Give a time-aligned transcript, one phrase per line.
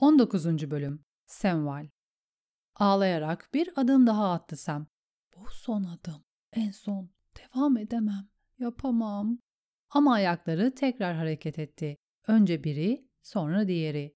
[0.00, 0.70] 19.
[0.70, 1.88] Bölüm Semval
[2.74, 4.86] Ağlayarak bir adım daha attı Sam.
[5.36, 6.24] Bu son adım.
[6.52, 7.10] En son.
[7.38, 8.28] Devam edemem.
[8.58, 9.38] Yapamam.
[9.90, 11.96] Ama ayakları tekrar hareket etti.
[12.26, 14.14] Önce biri, sonra diğeri.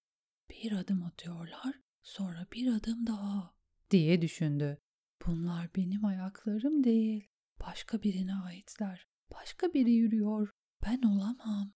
[0.51, 3.55] Bir adım atıyorlar, sonra bir adım daha
[3.91, 4.79] diye düşündü.
[5.27, 7.29] Bunlar benim ayaklarım değil.
[7.61, 9.07] Başka birine aitler.
[9.35, 10.51] Başka biri yürüyor.
[10.87, 11.73] Ben olamam.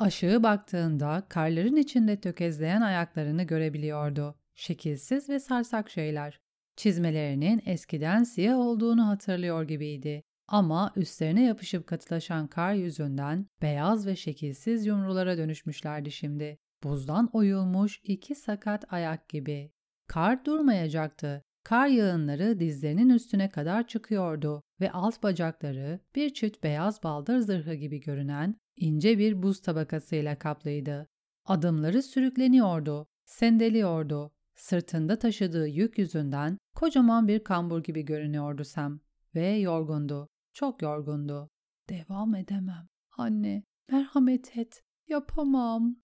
[0.00, 4.34] Aşağı baktığında karların içinde tökezleyen ayaklarını görebiliyordu.
[4.54, 6.40] Şekilsiz ve sarsak şeyler.
[6.76, 10.22] Çizmelerinin eskiden siyah olduğunu hatırlıyor gibiydi.
[10.48, 16.58] Ama üstlerine yapışıp katılaşan kar yüzünden beyaz ve şekilsiz yumrulara dönüşmüşlerdi şimdi.
[16.82, 19.72] Buzdan oyulmuş iki sakat ayak gibi.
[20.06, 21.44] Kar durmayacaktı.
[21.64, 28.00] Kar yağınları dizlerinin üstüne kadar çıkıyordu ve alt bacakları bir çift beyaz baldır zırhı gibi
[28.00, 31.06] görünen ince bir buz tabakasıyla kaplıydı.
[31.44, 34.32] Adımları sürükleniyordu, sendeliyordu.
[34.54, 39.00] Sırtında taşıdığı yük yüzünden kocaman bir kambur gibi görünüyordu Sam
[39.34, 41.50] ve yorgundu, çok yorgundu.
[41.88, 42.88] Devam edemem.
[43.16, 44.82] Anne, merhamet et.
[45.08, 45.96] Yapamam.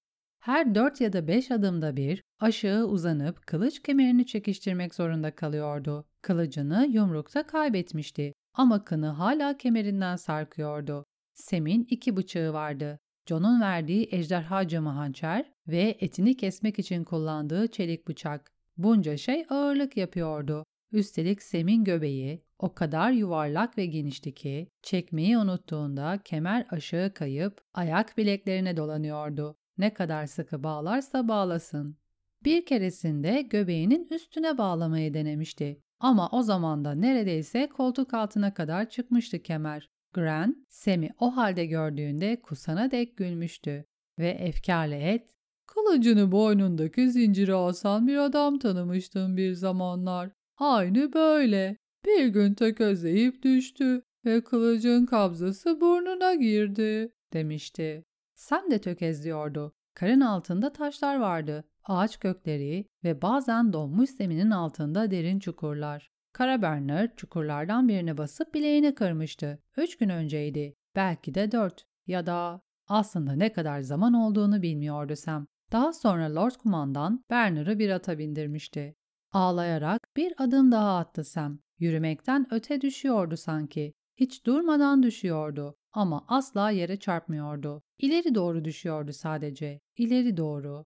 [0.46, 6.04] Her dört ya da beş adımda bir aşağı uzanıp kılıç kemerini çekiştirmek zorunda kalıyordu.
[6.22, 11.04] Kılıcını yumrukta kaybetmişti ama kını hala kemerinden sarkıyordu.
[11.34, 12.98] Sem'in iki bıçağı vardı.
[13.28, 18.52] John'un verdiği ejderha camı hançer ve etini kesmek için kullandığı çelik bıçak.
[18.76, 20.64] Bunca şey ağırlık yapıyordu.
[20.92, 28.18] Üstelik Sem'in göbeği o kadar yuvarlak ve genişti ki çekmeyi unuttuğunda kemer aşağı kayıp ayak
[28.18, 29.56] bileklerine dolanıyordu.
[29.78, 31.96] Ne kadar sıkı bağlarsa bağlasın.
[32.44, 35.80] Bir keresinde göbeğinin üstüne bağlamayı denemişti.
[36.00, 39.90] Ama o zaman da neredeyse koltuk altına kadar çıkmıştı kemer.
[40.12, 43.84] Gran, Sam'i o halde gördüğünde kusana dek gülmüştü
[44.18, 45.30] ve efkarlı et,
[45.66, 50.30] ''Kılıcını boynundaki zinciri asan bir adam tanımıştım bir zamanlar.
[50.58, 51.76] Aynı böyle.
[52.06, 58.04] Bir gün tökezleyip düştü ve kılıcın kabzası burnuna girdi.'' demişti.
[58.36, 59.72] Sen de tökezliyordu.
[59.94, 66.10] Karın altında taşlar vardı, ağaç kökleri ve bazen donmuş zeminin altında derin çukurlar.
[66.32, 69.62] Kara Bernard çukurlardan birine basıp bileğini kırmıştı.
[69.76, 70.74] Üç gün önceydi.
[70.96, 71.86] Belki de dört.
[72.06, 75.46] Ya da aslında ne kadar zaman olduğunu bilmiyordu Sam.
[75.72, 78.96] Daha sonra Lord Kumandan Bernard'ı bir ata bindirmişti.
[79.32, 81.58] Ağlayarak bir adım daha attı Sam.
[81.78, 83.92] Yürümekten öte düşüyordu sanki.
[84.16, 87.82] Hiç durmadan düşüyordu ama asla yere çarpmıyordu.
[87.98, 89.80] İleri doğru düşüyordu sadece.
[89.96, 90.84] İleri doğru.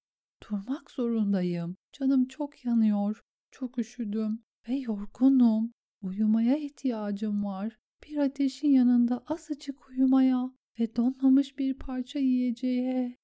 [0.50, 1.76] Durmak zorundayım.
[1.92, 3.20] Canım çok yanıyor.
[3.50, 5.72] Çok üşüdüm ve yorgunum.
[6.02, 7.78] Uyumaya ihtiyacım var.
[8.04, 13.16] Bir ateşin yanında azıcık uyumaya ve donmamış bir parça yiyeceğe.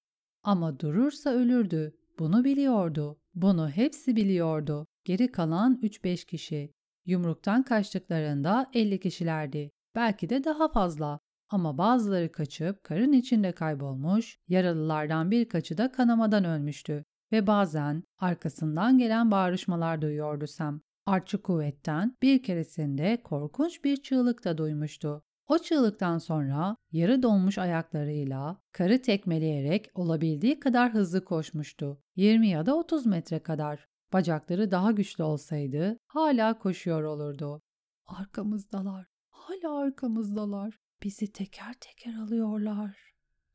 [0.43, 1.97] Ama durursa ölürdü.
[2.19, 3.19] Bunu biliyordu.
[3.35, 4.87] Bunu hepsi biliyordu.
[5.05, 6.73] Geri kalan 3-5 kişi.
[7.05, 9.71] Yumruktan kaçtıklarında 50 kişilerdi.
[9.95, 11.21] Belki de daha fazla.
[11.49, 19.31] Ama bazıları kaçıp karın içinde kaybolmuş, yaralılardan birkaçı da kanamadan ölmüştü ve bazen arkasından gelen
[19.31, 20.81] bağrışmalar duyuyordu Sam.
[21.07, 25.23] Artçı kuvvetten bir keresinde korkunç bir çığlık da duymuştu.
[25.49, 32.03] O çığlıktan sonra yarı donmuş ayaklarıyla karı tekmeleyerek olabildiği kadar hızlı koşmuştu.
[32.17, 33.87] 20 ya da 30 metre kadar.
[34.13, 37.63] Bacakları daha güçlü olsaydı hala koşuyor olurdu.
[38.07, 39.07] Arkamızdalar.
[39.31, 40.79] Hala arkamızdalar.
[41.03, 42.97] Bizi teker teker alıyorlar.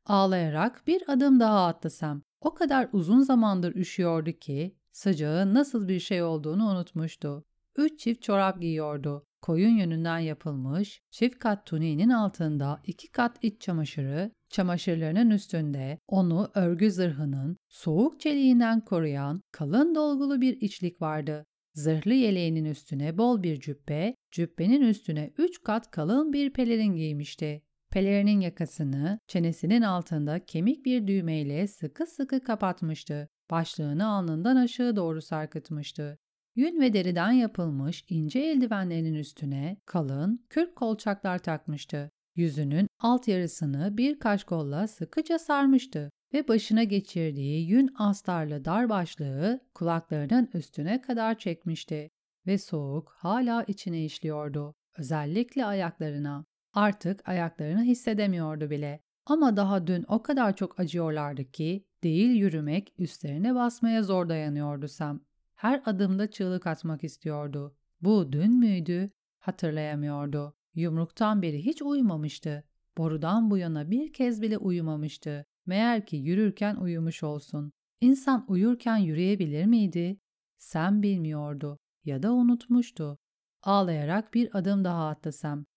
[0.06, 1.90] Ağlayarak bir adım daha attı.
[2.42, 7.46] O kadar uzun zamandır üşüyordu ki sıcağın nasıl bir şey olduğunu unutmuştu.
[7.78, 9.26] Üç çift çorap giyiyordu.
[9.42, 16.92] Koyun yönünden yapılmış, çift kat tuniğinin altında iki kat iç çamaşırı, çamaşırlarının üstünde onu örgü
[16.92, 21.46] zırhının soğuk çeliğinden koruyan kalın dolgulu bir içlik vardı.
[21.74, 27.62] Zırhlı yeleğinin üstüne bol bir cübbe, cübbenin üstüne üç kat kalın bir pelerin giymişti.
[27.92, 33.30] Pelerinin yakasını çenesinin altında kemik bir düğmeyle sıkı sıkı kapatmıştı.
[33.52, 36.18] Başlığını alnından aşağı doğru sarkıtmıştı.
[36.56, 42.12] Yün ve deriden yapılmış ince eldivenlerinin üstüne kalın, kürk kolçaklar takmıştı.
[42.36, 50.50] Yüzünün alt yarısını bir kaşkolla sıkıca sarmıştı ve başına geçirdiği yün astarlı dar başlığı kulaklarının
[50.54, 52.12] üstüne kadar çekmişti
[52.48, 54.76] ve soğuk hala içine işliyordu.
[54.98, 56.46] Özellikle ayaklarına.
[56.74, 59.04] Artık ayaklarını hissedemiyordu bile.
[59.26, 65.22] Ama daha dün o kadar çok acıyorlardı ki değil yürümek üstlerine basmaya zor dayanıyordu Sam.
[65.56, 67.76] Her adımda çığlık atmak istiyordu.
[68.02, 69.12] Bu dün müydü?
[69.40, 70.56] Hatırlayamıyordu.
[70.76, 72.64] Yumruktan beri hiç uyumamıştı.
[72.98, 75.46] Borudan bu yana bir kez bile uyumamıştı.
[75.66, 77.72] Meğer ki yürürken uyumuş olsun.
[78.02, 80.20] İnsan uyurken yürüyebilir miydi?
[80.58, 83.18] Sam bilmiyordu ya da unutmuştu.
[83.64, 85.32] Ağlayarak bir adım daha attı.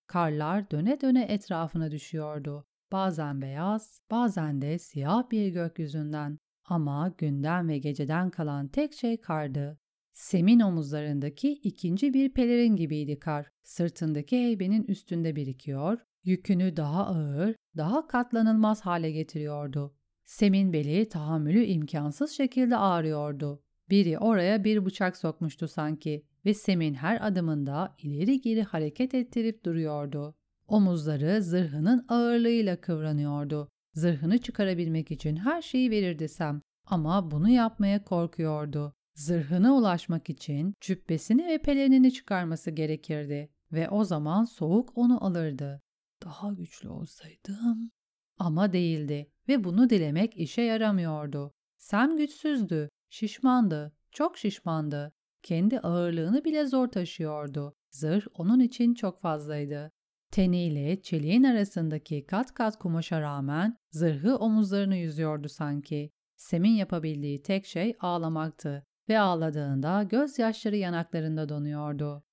[0.07, 2.67] Karlar döne döne etrafına düşüyordu.
[2.93, 6.39] Bazen beyaz, bazen de siyah bir gökyüzünden.
[6.65, 9.79] Ama günden ve geceden kalan tek şey kardı.
[10.13, 13.51] Sem'in omuzlarındaki ikinci bir pelerin gibiydi kar.
[13.63, 19.94] Sırtındaki heybenin üstünde birikiyor, yükünü daha ağır, daha katlanılmaz hale getiriyordu.
[20.25, 23.62] Sem'in beli tahammülü imkansız şekilde ağrıyordu.
[23.91, 30.35] Biri oraya bir bıçak sokmuştu sanki ve Sem'in her adımında ileri geri hareket ettirip duruyordu.
[30.69, 33.69] Omuzları zırhının ağırlığıyla kıvranıyordu.
[33.94, 38.94] Zırhını çıkarabilmek için her şeyi verirdi Sam ama bunu yapmaya korkuyordu.
[39.15, 45.84] Zırhına ulaşmak için cübbesini ve pelerinini çıkarması gerekirdi ve o zaman soğuk onu alırdı.
[46.25, 47.91] Daha güçlü olsaydım.
[48.38, 51.55] Ama değildi ve bunu dilemek işe yaramıyordu.
[51.76, 55.12] Sam güçsüzdü, şişmandı, çok şişmandı.
[55.43, 57.75] Kendi ağırlığını bile zor taşıyordu.
[57.91, 59.93] Zırh onun için çok fazlaydı.
[60.31, 66.11] Teniyle çeliğin arasındaki kat kat kumaşa rağmen zırhı omuzlarını yüzüyordu sanki.
[66.37, 72.25] Sem'in yapabildiği tek şey ağlamaktı ve ağladığında gözyaşları yanaklarında donuyordu.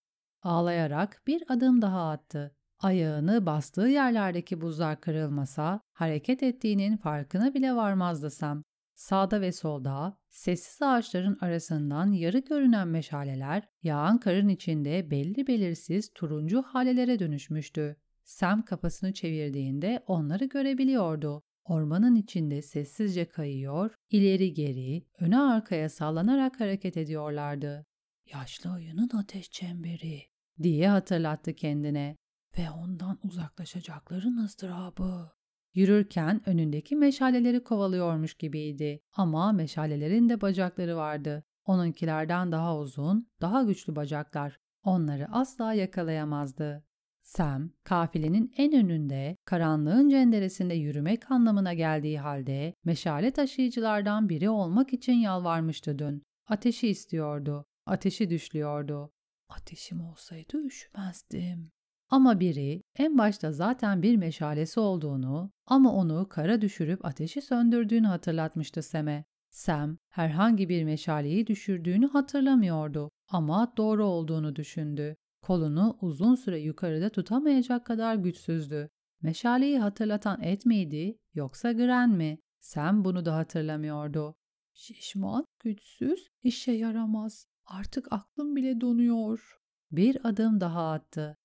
[0.43, 2.55] Ağlayarak bir adım daha attı.
[2.81, 8.63] Ayağını bastığı yerlerdeki buzlar kırılmasa hareket ettiğinin farkına bile varmazdı Sam.
[8.95, 16.61] Sağda ve solda sessiz ağaçların arasından yarı görünen meşaleler yağan karın içinde belli belirsiz turuncu
[16.61, 17.95] halelere dönüşmüştü.
[18.23, 21.43] Sam kafasını çevirdiğinde onları görebiliyordu.
[21.63, 27.85] Ormanın içinde sessizce kayıyor, ileri geri, öne arkaya sallanarak hareket ediyorlardı.
[28.33, 30.21] Yaşlı ayının ateş çemberi
[30.63, 32.15] diye hatırlattı kendine
[32.57, 35.31] ve ondan uzaklaşacakların ızdırabı.
[35.73, 41.43] Yürürken önündeki meşaleleri kovalıyormuş gibiydi ama meşalelerin de bacakları vardı.
[41.65, 44.59] Onunkilerden daha uzun, daha güçlü bacaklar.
[44.83, 46.83] Onları asla yakalayamazdı.
[47.23, 55.13] Sam, kafilenin en önünde, karanlığın cenderesinde yürümek anlamına geldiği halde meşale taşıyıcılardan biri olmak için
[55.13, 56.23] yalvarmıştı dün.
[56.47, 59.11] Ateşi istiyordu, ateşi düşlüyordu.
[59.49, 61.80] Ateşim olsaydı üşümezdim.
[62.11, 68.83] Ama biri en başta zaten bir meşalesi olduğunu ama onu kara düşürüp ateşi söndürdüğünü hatırlatmıştı
[68.83, 69.25] Sam'e.
[69.49, 75.15] Sam herhangi bir meşaleyi düşürdüğünü hatırlamıyordu ama doğru olduğunu düşündü.
[75.41, 78.89] Kolunu uzun süre yukarıda tutamayacak kadar güçsüzdü.
[79.21, 82.39] Meşaleyi hatırlatan et miydi yoksa Gren mi?
[82.59, 84.35] Sam bunu da hatırlamıyordu.
[84.73, 87.45] Şişman, güçsüz, işe yaramaz.
[87.65, 89.57] Artık aklım bile donuyor.
[89.91, 91.37] Bir adım daha attı.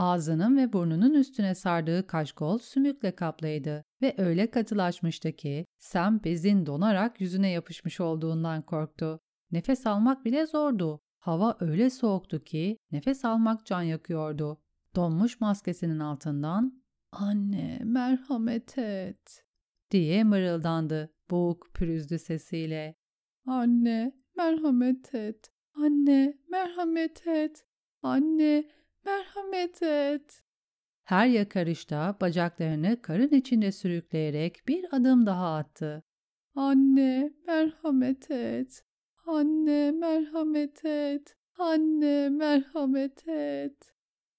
[0.00, 7.20] Ağzının ve burnunun üstüne sardığı kaşkol sümükle kaplıydı ve öyle katılaşmıştı ki Sam bezin donarak
[7.20, 9.20] yüzüne yapışmış olduğundan korktu.
[9.52, 11.00] Nefes almak bile zordu.
[11.18, 14.60] Hava öyle soğuktu ki nefes almak can yakıyordu.
[14.96, 16.82] Donmuş maskesinin altından
[17.12, 19.44] ''Anne merhamet et''
[19.90, 22.94] diye mırıldandı boğuk pürüzlü sesiyle.
[23.46, 27.64] ''Anne merhamet et, anne merhamet et,
[28.02, 30.42] anne merhamet et.
[31.04, 36.02] Her yakarışta bacaklarını karın içinde sürükleyerek bir adım daha attı.
[36.54, 38.84] Anne merhamet et.
[39.26, 41.36] Anne merhamet et.
[41.58, 43.94] Anne merhamet et.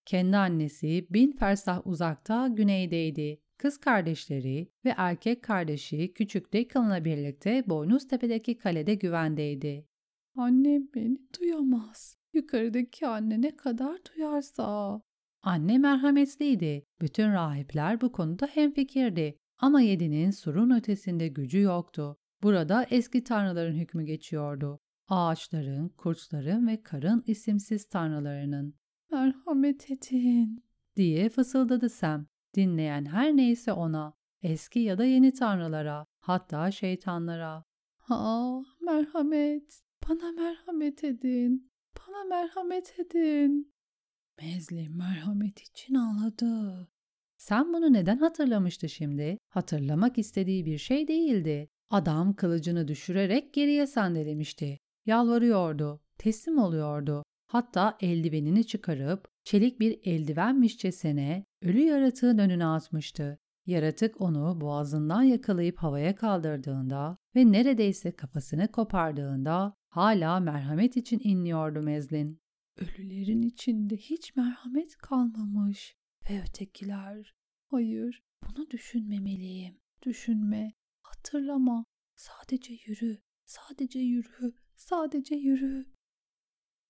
[0.05, 3.41] Kendi annesi bin fersah uzakta güneydeydi.
[3.57, 9.87] Kız kardeşleri ve erkek kardeşi küçük Declan'la birlikte Boynuztepe'deki kalede güvendeydi.
[10.35, 12.20] Annem beni duyamaz.
[12.33, 15.01] Yukarıdaki anne ne kadar duyarsa.
[15.43, 16.85] Anne merhametliydi.
[17.01, 19.37] Bütün rahipler bu konuda hemfikirdi.
[19.57, 22.17] Ama yedinin surun ötesinde gücü yoktu.
[22.43, 24.79] Burada eski tanrıların hükmü geçiyordu.
[25.07, 28.75] Ağaçların, kurtların ve karın isimsiz tanrılarının.
[29.11, 30.63] Merhamet edin
[30.95, 32.25] diye fısıldadı Sam.
[32.55, 37.63] Dinleyen her neyse ona, eski ya da yeni tanrılara, hatta şeytanlara.
[37.97, 41.70] Ha, merhamet, bana merhamet edin.
[41.97, 43.73] Bana merhamet edin.
[44.41, 46.87] Mezli merhamet için ağladı.
[47.37, 49.37] Sen bunu neden hatırlamıştı şimdi?
[49.49, 51.69] Hatırlamak istediği bir şey değildi.
[51.89, 54.79] Adam kılıcını düşürerek geriye sandelemişti.
[55.05, 57.23] Yalvarıyordu, teslim oluyordu.
[57.47, 63.39] Hatta eldivenini çıkarıp çelik bir eldivenmişçesine ölü yaratığın önüne atmıştı.
[63.65, 72.41] Yaratık onu boğazından yakalayıp havaya kaldırdığında ve neredeyse kafasını kopardığında hala merhamet için inliyordu Mezlin.
[72.77, 75.95] Ölülerin içinde hiç merhamet kalmamış.
[76.29, 77.35] Ve ötekiler,
[77.67, 79.77] hayır bunu düşünmemeliyim.
[80.03, 83.21] Düşünme, hatırlama, sadece yürü.
[83.45, 85.85] Sadece yürü, sadece yürü.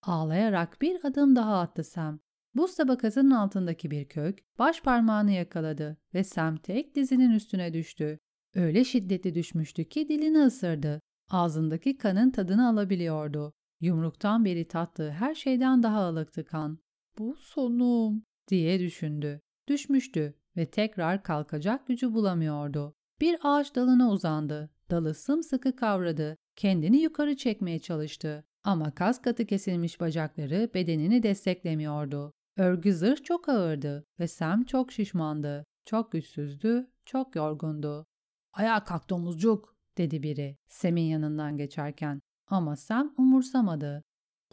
[0.02, 2.20] Ağlayarak bir adım daha attı Sam.
[2.56, 8.20] Buz tabakasının altındaki bir kök baş parmağını yakaladı ve Sam tek dizinin üstüne düştü.
[8.56, 11.02] Öyle şiddetli düşmüştü ki dilini ısırdı.
[11.32, 13.54] Ağzındaki kanın tadını alabiliyordu.
[13.82, 16.80] Yumruktan beri tattığı her şeyden daha ılıktı kan.
[17.18, 19.42] Bu sonum diye düşündü.
[19.68, 22.96] Düşmüştü ve tekrar kalkacak gücü bulamıyordu.
[23.22, 24.70] Bir ağaç dalına uzandı.
[24.90, 26.38] Dalı sımsıkı kavradı.
[26.56, 28.46] Kendini yukarı çekmeye çalıştı.
[28.64, 32.34] Ama kas katı kesilmiş bacakları bedenini desteklemiyordu.
[32.58, 35.66] Örgü zırh çok ağırdı ve Sam çok şişmandı.
[35.86, 38.06] Çok güçsüzdü, çok yorgundu.
[38.54, 42.22] Ayağa kalk domuzcuk dedi biri Sam'in yanından geçerken.
[42.48, 44.04] Ama Sam umursamadı.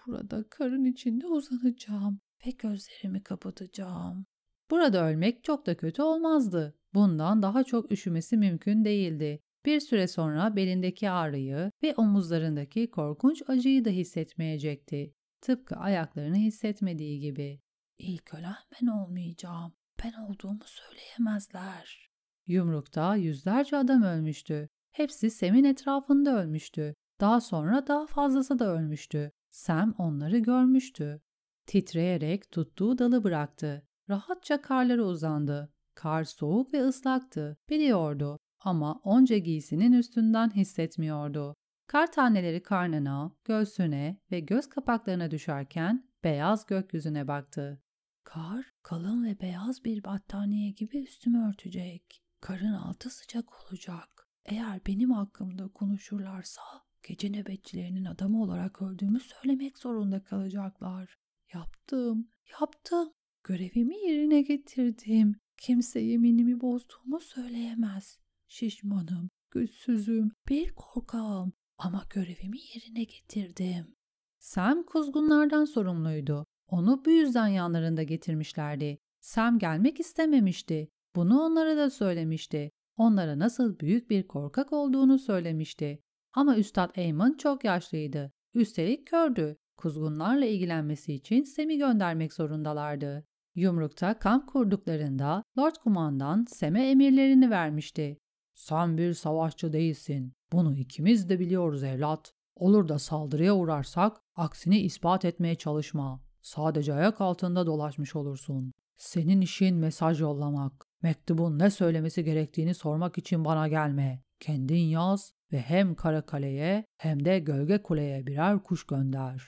[0.07, 4.26] Burada karın içinde uzanacağım ve gözlerimi kapatacağım.
[4.71, 6.75] Burada ölmek çok da kötü olmazdı.
[6.95, 9.40] Bundan daha çok üşümesi mümkün değildi.
[9.66, 15.14] Bir süre sonra belindeki ağrıyı ve omuzlarındaki korkunç acıyı da hissetmeyecekti.
[15.40, 17.61] Tıpkı ayaklarını hissetmediği gibi.
[17.99, 19.73] İlk ölen ben olmayacağım.
[20.04, 22.11] Ben olduğumu söyleyemezler.
[22.47, 24.68] Yumrukta yüzlerce adam ölmüştü.
[24.98, 26.94] Hepsi Sem'in etrafında ölmüştü.
[27.20, 29.32] Daha sonra daha fazlası da ölmüştü.
[29.50, 31.20] Sam onları görmüştü.
[31.66, 33.86] Titreyerek tuttuğu dalı bıraktı.
[34.08, 35.72] Rahatça karlara uzandı.
[35.94, 41.54] Kar soğuk ve ıslaktı, biliyordu ama onca giysinin üstünden hissetmiyordu.
[41.86, 47.82] Kar taneleri karnına, göğsüne ve göz kapaklarına düşerken beyaz gökyüzüne baktı.
[48.24, 52.22] Kar kalın ve beyaz bir battaniye gibi üstümü örtecek.
[52.40, 54.17] Karın altı sıcak olacak.
[54.50, 56.62] Eğer benim hakkımda konuşurlarsa
[57.08, 61.16] gece nöbetçilerinin adamı olarak öldüğümü söylemek zorunda kalacaklar.
[61.54, 62.28] Yaptım,
[62.60, 63.12] yaptım.
[63.44, 65.36] Görevimi yerine getirdim.
[65.58, 68.18] Kimse yeminimi bozduğumu söyleyemez.
[68.48, 73.96] Şişmanım, güçsüzüm, bir korkağım ama görevimi yerine getirdim.
[74.38, 76.46] Sam kuzgunlardan sorumluydu.
[76.68, 78.98] Onu bu yüzden yanlarında getirmişlerdi.
[79.20, 80.88] Sam gelmek istememişti.
[81.16, 82.70] Bunu onlara da söylemişti.
[82.98, 86.02] Onlara nasıl büyük bir korkak olduğunu söylemişti.
[86.32, 88.32] Ama Üstad Eamon çok yaşlıydı.
[88.54, 89.56] Üstelik kördü.
[89.76, 93.24] Kuzgunlarla ilgilenmesi için Sam'i göndermek zorundalardı.
[93.54, 98.18] Yumruk'ta kamp kurduklarında Lord Kumandan Sem'e emirlerini vermişti.
[98.54, 100.32] Sen bir savaşçı değilsin.
[100.52, 102.34] Bunu ikimiz de biliyoruz evlat.
[102.56, 106.20] Olur da saldırıya uğrarsak aksini ispat etmeye çalışma.
[106.42, 108.72] Sadece ayak altında dolaşmış olursun.
[108.96, 110.88] Senin işin mesaj yollamak.
[111.02, 114.22] Mektubun ne söylemesi gerektiğini sormak için bana gelme.
[114.40, 119.42] Kendin yaz ve hem Karakale'ye hem de Gölge Kule'ye birer kuş gönder.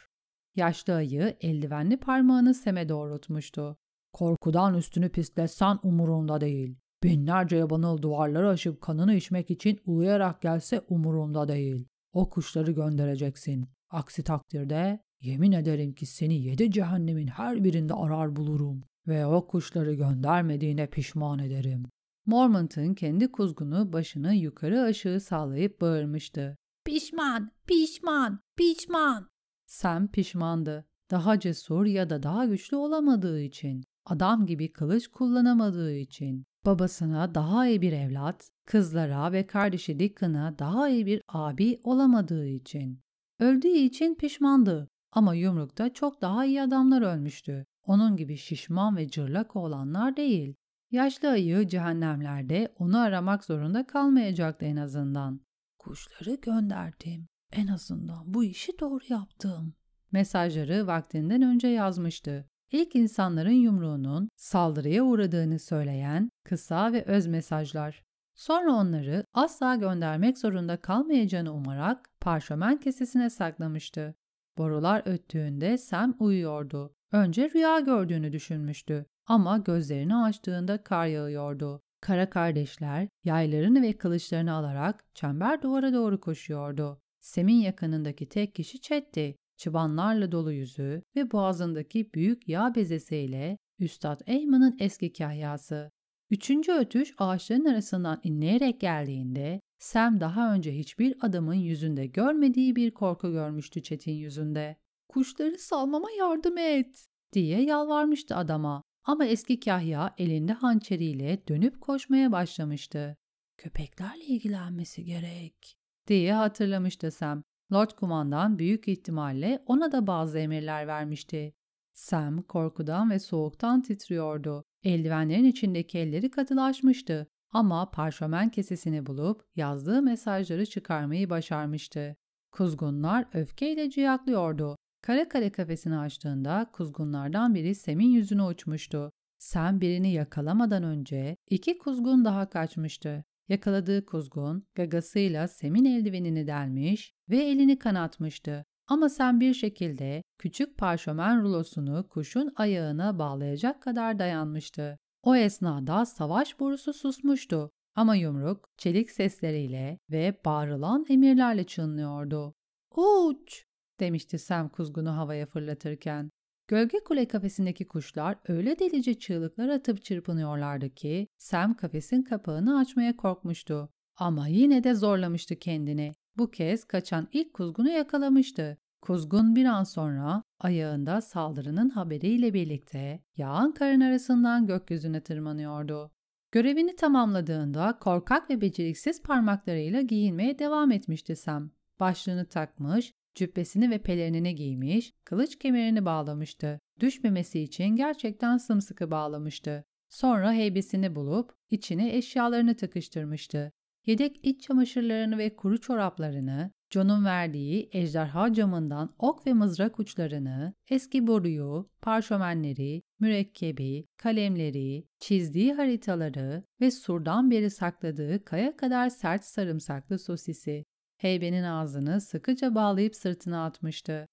[0.56, 3.76] Yaşlı ayı eldivenli parmağını Sem'e doğrultmuştu.
[4.12, 6.78] Korkudan üstünü pisletsen umurumda değil.
[7.02, 11.88] Binlerce yabanıl duvarları aşıp kanını içmek için uluyarak gelse umurumda değil.
[12.12, 13.68] O kuşları göndereceksin.
[13.90, 19.94] Aksi takdirde yemin ederim ki seni yedi cehennemin her birinde arar bulurum ve o kuşları
[19.94, 21.86] göndermediğine pişman ederim.
[22.26, 26.56] Mormont'un kendi kuzgunu başını yukarı aşağı sallayıp bağırmıştı.
[26.84, 29.28] Pişman, pişman, pişman.
[29.66, 30.84] Sam pişmandı.
[31.10, 37.66] Daha cesur ya da daha güçlü olamadığı için adam gibi kılıç kullanamadığı için, babasına daha
[37.66, 43.00] iyi bir evlat, kızlara ve kardeşi Dickon'a daha iyi bir abi olamadığı için.
[43.40, 47.66] Öldüğü için pişmandı ama yumrukta çok daha iyi adamlar ölmüştü.
[47.90, 50.54] Onun gibi şişman ve cırlak olanlar değil.
[50.90, 55.40] Yaşlı ayı cehennemlerde onu aramak zorunda kalmayacaktı en azından.
[55.78, 57.26] Kuşları gönderdim.
[57.52, 59.74] En azından bu işi doğru yaptım.
[60.12, 68.02] Mesajları vaktinden önce yazmıştı ilk insanların yumruğunun saldırıya uğradığını söyleyen kısa ve öz mesajlar.
[68.34, 74.14] Sonra onları asla göndermek zorunda kalmayacağını umarak parşömen kesesine saklamıştı.
[74.58, 76.94] Borular öttüğünde Sam uyuyordu.
[77.12, 81.82] Önce rüya gördüğünü düşünmüştü ama gözlerini açtığında kar yağıyordu.
[82.00, 87.00] Kara kardeşler yaylarını ve kılıçlarını alarak çember duvara doğru koşuyordu.
[87.20, 94.76] Sem'in yakınındaki tek kişi Chet'ti çıbanlarla dolu yüzü ve boğazındaki büyük yağ bezesiyle Üstad Eyman'ın
[94.80, 95.90] eski kahyası.
[96.30, 103.32] Üçüncü ötüş ağaçların arasından inleyerek geldiğinde Sam daha önce hiçbir adamın yüzünde görmediği bir korku
[103.32, 104.76] görmüştü Çetin yüzünde.
[105.10, 113.16] Kuşları salmama yardım et diye yalvarmıştı adama ama eski kahya elinde hançeriyle dönüp koşmaya başlamıştı.
[113.58, 115.76] Köpeklerle ilgilenmesi gerek
[116.06, 117.42] diye hatırlamıştı Sam.
[117.72, 121.54] Lord Kumandan büyük ihtimalle ona da bazı emirler vermişti.
[121.92, 124.64] Sam korkudan ve soğuktan titriyordu.
[124.84, 132.16] Eldivenlerin içindeki elleri katılaşmıştı ama parşömen kesesini bulup yazdığı mesajları çıkarmayı başarmıştı.
[132.52, 134.76] Kuzgunlar öfkeyle ciyaklıyordu.
[135.10, 139.12] Kare kafesini açtığında kuzgunlardan biri Sem'in yüzüne uçmuştu.
[139.38, 143.24] Sem birini yakalamadan önce iki kuzgun daha kaçmıştı.
[143.48, 148.64] Yakaladığı kuzgun gagasıyla Sem'in eldivenini delmiş ve elini kanatmıştı.
[148.88, 154.98] Ama sen bir şekilde küçük parşömen rulosunu kuşun ayağına bağlayacak kadar dayanmıştı.
[155.22, 162.54] O esnada savaş borusu susmuştu ama yumruk çelik sesleriyle ve bağırılan emirlerle çınlıyordu.
[162.96, 163.69] Uç!
[164.00, 166.30] Demişti Sam kuzgunu havaya fırlatırken.
[166.68, 173.88] Gölge kule kafesindeki kuşlar öyle delice çığlıklar atıp çırpınıyorlardı ki Sam kafesin kapağını açmaya korkmuştu.
[174.16, 176.12] Ama yine de zorlamıştı kendini.
[176.36, 178.78] Bu kez kaçan ilk kuzgunu yakalamıştı.
[179.02, 186.10] Kuzgun bir an sonra ayağında saldırının haberiyle birlikte yağan karın arasından gökyüzüne tırmanıyordu.
[186.52, 191.70] Görevini tamamladığında korkak ve beceriksiz parmaklarıyla giyinmeye devam etmişti Sam.
[192.00, 196.80] Başlığını takmış, cübbesini ve pelerinini giymiş, kılıç kemerini bağlamıştı.
[197.00, 199.84] Düşmemesi için gerçekten sımsıkı bağlamıştı.
[200.08, 203.72] Sonra heybesini bulup içine eşyalarını tıkıştırmıştı.
[204.06, 211.26] Yedek iç çamaşırlarını ve kuru çoraplarını, John'un verdiği ejderha camından ok ve mızrak uçlarını, eski
[211.26, 220.84] boruyu, parşömenleri, mürekkebi, kalemleri, çizdiği haritaları ve surdan beri sakladığı kaya kadar sert sarımsaklı sosisi.
[221.20, 224.28] Heybenin ağzını sıkıca bağlayıp sırtına atmıştı.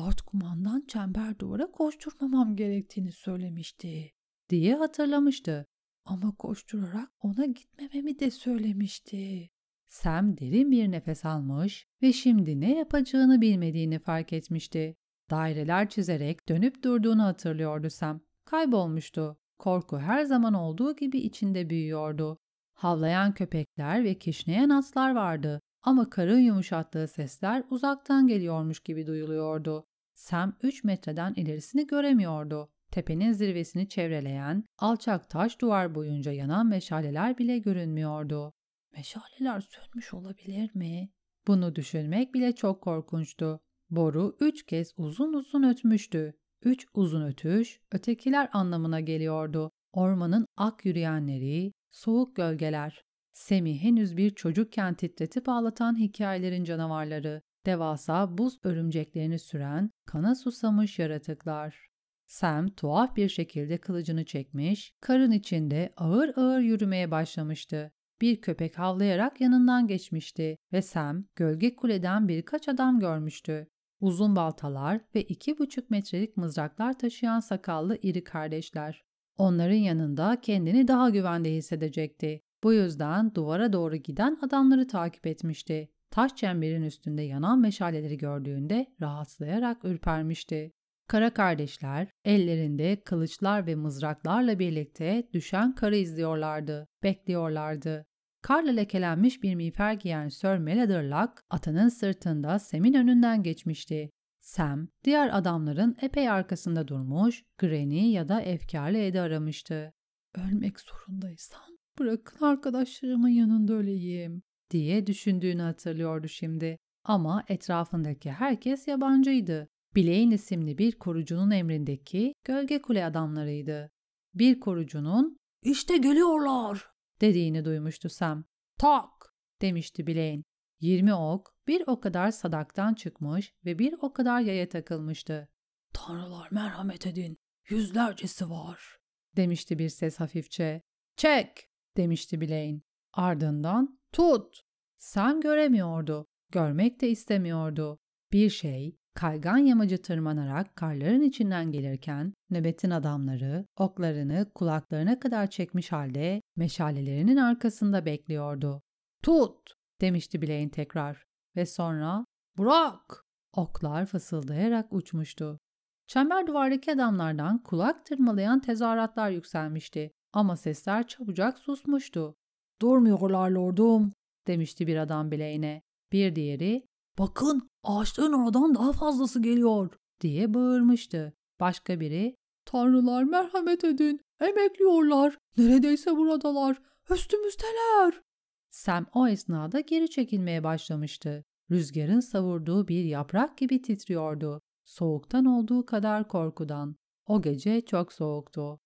[0.00, 4.12] Lord kumandan çember duvara koşturmamam gerektiğini söylemişti
[4.50, 5.66] diye hatırlamıştı.
[6.04, 9.50] Ama koşturarak ona gitmememi de söylemişti.
[9.86, 14.96] Sam derin bir nefes almış ve şimdi ne yapacağını bilmediğini fark etmişti.
[15.30, 18.20] Daireler çizerek dönüp durduğunu hatırlıyordu Sam.
[18.44, 19.36] Kaybolmuştu.
[19.58, 22.38] Korku her zaman olduğu gibi içinde büyüyordu.
[22.74, 29.84] Havlayan köpekler ve kişneyen atlar vardı ama karın yumuşattığı sesler uzaktan geliyormuş gibi duyuluyordu.
[30.14, 32.70] Sam 3 metreden ilerisini göremiyordu.
[32.90, 38.52] Tepenin zirvesini çevreleyen alçak taş duvar boyunca yanan meşaleler bile görünmüyordu.
[38.92, 41.10] Meşaleler sönmüş olabilir mi?
[41.46, 43.60] Bunu düşünmek bile çok korkunçtu.
[43.90, 46.34] Boru üç kez uzun uzun ötmüştü.
[46.62, 49.70] Üç uzun ötüş, ötekiler anlamına geliyordu.
[49.92, 53.04] Ormanın ak yürüyenleri, soğuk gölgeler.
[53.38, 61.88] Semi henüz bir çocukken titretip ağlatan hikayelerin canavarları, devasa buz örümceklerini süren, kana susamış yaratıklar.
[62.26, 67.92] Sam tuhaf bir şekilde kılıcını çekmiş, karın içinde ağır ağır yürümeye başlamıştı.
[68.20, 73.68] Bir köpek havlayarak yanından geçmişti ve Sam gölge kuleden birkaç adam görmüştü.
[74.00, 79.04] Uzun baltalar ve iki buçuk metrelik mızraklar taşıyan sakallı iri kardeşler.
[79.36, 82.47] Onların yanında kendini daha güvende hissedecekti.
[82.62, 85.88] Bu yüzden duvara doğru giden adamları takip etmişti.
[86.10, 90.72] Taş çemberin üstünde yanan meşaleleri gördüğünde rahatlayarak ürpermişti.
[91.08, 98.06] Kara kardeşler ellerinde kılıçlar ve mızraklarla birlikte düşen karı izliyorlardı, bekliyorlardı.
[98.42, 104.10] Karla lekelenmiş bir miğfer giyen Sir Meladerlock atının sırtında Sam'in önünden geçmişti.
[104.40, 109.92] Sam, diğer adamların epey arkasında durmuş, Granny ya da efkarlı Ed'i aramıştı.
[110.34, 116.78] Ölmek zorundaysam bırakın arkadaşlarımın yanında öleyim diye düşündüğünü hatırlıyordu şimdi.
[117.04, 119.68] Ama etrafındaki herkes yabancıydı.
[119.94, 123.90] Bileğin isimli bir korucunun emrindeki gölge kule adamlarıydı.
[124.34, 128.44] Bir korucunun ''İşte geliyorlar!'' dediğini duymuştu Sam.
[128.78, 130.42] Tak demişti Blaine.
[130.80, 135.48] Yirmi ok bir o kadar sadaktan çıkmış ve bir o kadar yaya takılmıştı.
[135.92, 137.36] Tanrılar merhamet edin,
[137.68, 138.98] yüzlercesi var,
[139.36, 140.82] demişti bir ses hafifçe.
[141.16, 141.67] Çek,
[141.98, 142.80] demişti Blaine.
[143.12, 144.62] Ardından tut.
[144.98, 147.98] Sam göremiyordu, görmek de istemiyordu.
[148.32, 156.42] Bir şey kaygan yamacı tırmanarak karların içinden gelirken nöbetin adamları oklarını kulaklarına kadar çekmiş halde
[156.56, 158.82] meşalelerinin arkasında bekliyordu.
[159.22, 161.24] Tut demişti Blaine tekrar
[161.56, 162.24] ve sonra
[162.58, 165.58] bırak oklar fısıldayarak uçmuştu.
[166.06, 172.34] Çember duvardaki adamlardan kulak tırmalayan tezahüratlar yükselmişti ama sesler çabucak susmuştu.
[172.80, 174.12] Durmuyorlar lordum
[174.46, 175.82] demişti bir adam Blaine'e.
[176.12, 176.86] Bir diğeri
[177.18, 181.32] bakın ağaçların oradan daha fazlası geliyor diye bağırmıştı.
[181.60, 188.22] Başka biri Tanrılar merhamet edin emekliyorlar neredeyse buradalar üstümüzdeler.
[188.70, 191.44] Sam o esnada geri çekilmeye başlamıştı.
[191.70, 194.60] Rüzgarın savurduğu bir yaprak gibi titriyordu.
[194.84, 196.96] Soğuktan olduğu kadar korkudan.
[197.26, 198.78] O gece çok soğuktu.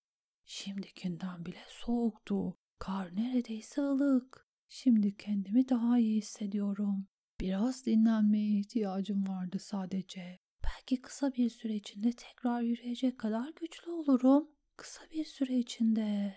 [0.45, 2.57] Şimdikinden bile soğuktu.
[2.79, 4.47] Kar neredeyse ılık.
[4.69, 7.07] Şimdi kendimi daha iyi hissediyorum.
[7.41, 10.39] Biraz dinlenmeye ihtiyacım vardı sadece.
[10.65, 14.49] Belki kısa bir süre içinde tekrar yürüyecek kadar güçlü olurum.
[14.77, 16.35] Kısa bir süre içinde.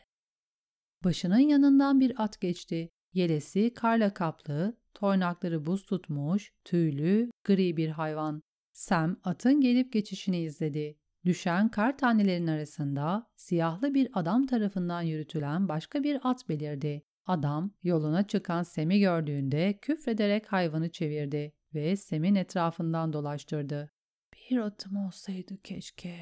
[1.03, 2.89] Başının yanından bir at geçti.
[3.13, 8.43] Yelesi karla kaplı, toynakları buz tutmuş, tüylü, gri bir hayvan.
[8.73, 10.97] Sam atın gelip geçişini izledi.
[11.25, 17.03] Düşen kar tanelerinin arasında siyahlı bir adam tarafından yürütülen başka bir at belirdi.
[17.25, 23.91] Adam yoluna çıkan Sem'i gördüğünde küfrederek hayvanı çevirdi ve Sem'in etrafından dolaştırdı.
[24.33, 26.15] Bir atım olsaydı keşke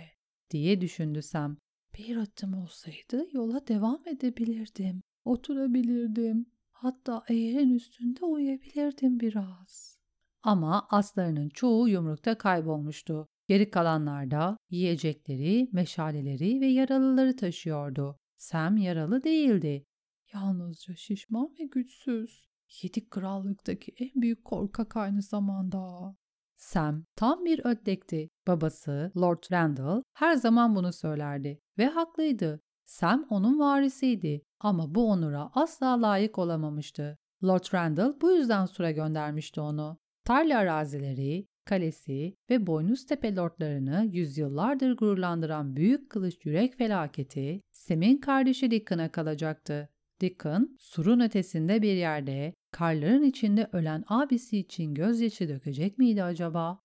[0.49, 1.57] diye düşündü Sam.
[1.97, 5.03] Bir atım olsaydı yola devam edebilirdim.
[5.25, 6.45] Oturabilirdim.
[6.71, 9.97] Hatta eğerin üstünde uyuyabilirdim biraz.
[10.43, 13.27] Ama aslarının çoğu yumrukta kaybolmuştu.
[13.47, 18.19] Geri kalanlar da yiyecekleri, meşaleleri ve yaralıları taşıyordu.
[18.37, 19.85] Sam yaralı değildi.
[20.33, 22.47] Yalnızca şişman ve güçsüz.
[22.81, 26.15] Yedi krallıktaki en büyük korkak aynı zamanda.
[26.55, 28.29] Sam tam bir ödlekti.
[28.47, 32.61] Babası Lord Randall her zaman bunu söylerdi ve haklıydı.
[32.85, 37.17] Sam onun varisiydi ama bu onura asla layık olamamıştı.
[37.43, 39.97] Lord Randall bu yüzden Sur'a göndermişti onu.
[40.25, 48.71] Tarla arazileri, kalesi ve boynuz tepe lordlarını yüzyıllardır gururlandıran büyük kılıç yürek felaketi Sam'in kardeşi
[48.71, 49.89] Dickon'a kalacaktı.
[50.21, 56.79] Dickon, surun ötesinde bir yerde, karların içinde ölen abisi için gözyaşı dökecek miydi acaba?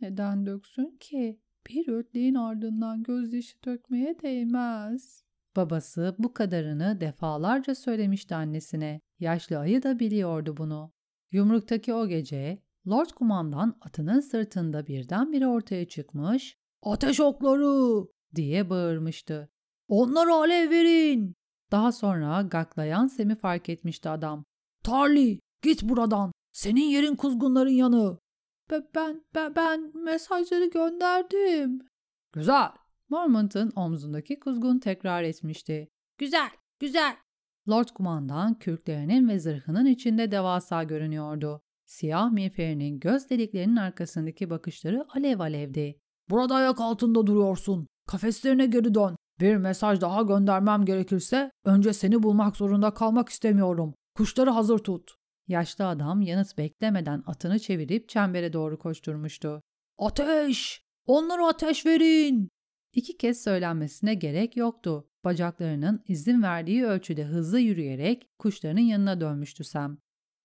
[0.00, 1.40] Neden döksün ki?
[1.68, 5.24] Bir ötleğin ardından gözyaşı dökmeye değmez.
[5.56, 9.00] Babası bu kadarını defalarca söylemişti annesine.
[9.18, 10.92] Yaşlı ayı da biliyordu bunu.
[11.32, 19.50] Yumruktaki o gece Lord Kumandan atının sırtında birdenbire ortaya çıkmış, ''Ateş okları!'' diye bağırmıştı.
[19.88, 21.34] ''Onlara alev verin!''
[21.70, 24.44] Daha sonra gaklayan Sem'i fark etmişti adam.
[24.84, 26.32] ''Tarli, git buradan!
[26.52, 28.18] Senin yerin kuzgunların yanı!''
[28.70, 31.78] Be ben, ben, ben mesajları gönderdim.
[32.32, 32.72] ''Güzel!''
[33.08, 35.88] Mormont'un omzundaki kuzgun tekrar etmişti.
[36.18, 37.16] ''Güzel, güzel!''
[37.68, 41.62] Lord Kumandan kürklerinin ve zırhının içinde devasa görünüyordu.
[41.88, 45.98] Siyah miğferinin göz deliklerinin arkasındaki bakışları alev alevdi.
[46.30, 47.86] ''Burada ayak altında duruyorsun.
[48.06, 49.16] Kafeslerine geri dön.
[49.40, 53.94] Bir mesaj daha göndermem gerekirse önce seni bulmak zorunda kalmak istemiyorum.
[54.14, 55.14] Kuşları hazır tut.''
[55.46, 59.62] Yaşlı adam yanıt beklemeden atını çevirip çembere doğru koşturmuştu.
[59.98, 60.82] ''Ateş!
[61.06, 62.48] Onlara ateş verin!''
[62.94, 65.08] İki kez söylenmesine gerek yoktu.
[65.24, 69.98] Bacaklarının izin verdiği ölçüde hızlı yürüyerek kuşlarının yanına dönmüştü Sam.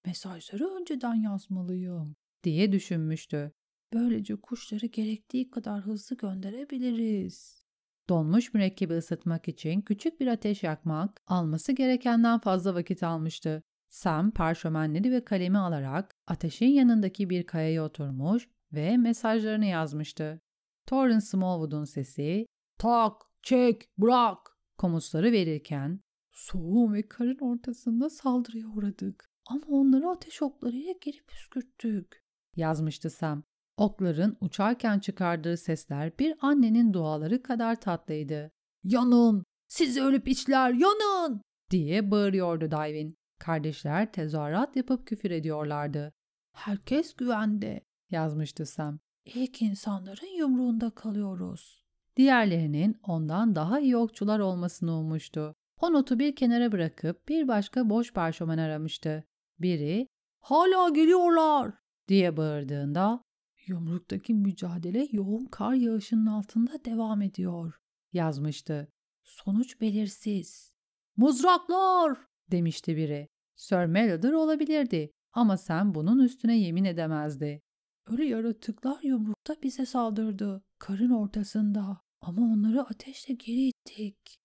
[0.06, 3.52] Mesajları önceden yazmalıyım diye düşünmüştü.
[3.94, 7.63] Böylece kuşları gerektiği kadar hızlı gönderebiliriz.
[8.10, 13.63] Donmuş mürekkebi ısıtmak için küçük bir ateş yakmak alması gerekenden fazla vakit almıştı.
[13.89, 20.42] Sam parşömenleri ve kalemi alarak ateşin yanındaki bir kayaya oturmuş ve mesajlarını yazmıştı.
[20.86, 22.46] Torrance Smallwood'un sesi
[22.78, 23.13] tak,
[23.44, 24.38] çek, bırak
[24.78, 26.00] komutları verirken
[26.32, 29.33] soğuğun ve karın ortasında saldırıya uğradık.
[29.45, 32.23] Ama onları ateş oklarıyla geri püskürttük,
[32.56, 33.43] yazmıştı Sam.
[33.77, 38.51] Okların uçarken çıkardığı sesler bir annenin duaları kadar tatlıydı.
[38.84, 39.45] Yanın!
[39.67, 41.41] Siz ölüp içler yanın!
[41.69, 43.17] diye bağırıyordu Dayvin.
[43.39, 46.13] Kardeşler tezahürat yapıp küfür ediyorlardı.
[46.53, 48.99] Herkes güvende, yazmıştı Sam.
[49.25, 51.84] İlk insanların yumruğunda kalıyoruz.
[52.15, 55.56] Diğerlerinin ondan daha iyi okçular olmasını ummuştu.
[55.82, 59.23] O notu bir kenara bırakıp bir başka boş parşömen aramıştı.
[59.60, 60.08] Biri
[60.42, 61.74] ''Hala geliyorlar!''
[62.08, 63.24] diye bağırdığında
[63.68, 67.80] yumruktaki mücadele yoğun kar yağışının altında devam ediyor
[68.13, 68.88] yazmıştı.
[69.24, 70.72] Sonuç belirsiz.
[71.18, 73.28] ''Mızraklar!'' demişti biri.
[73.56, 77.62] Sir Melader olabilirdi ama sen bunun üstüne yemin edemezdi.
[78.08, 80.63] Ölü yaratıklar yumrukta bize saldırdı.
[80.80, 82.02] Karın ortasında.
[82.22, 84.42] Ama onları ateşle geri ittik.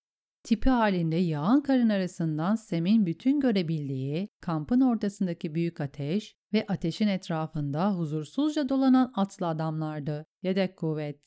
[0.48, 7.92] Tipi halinde yağan karın arasından Sem'in bütün görebildiği kampın ortasındaki büyük ateş ve ateşin etrafında
[7.92, 10.26] huzursuzca dolanan atlı adamlardı.
[10.42, 11.20] Yedek kuvvet.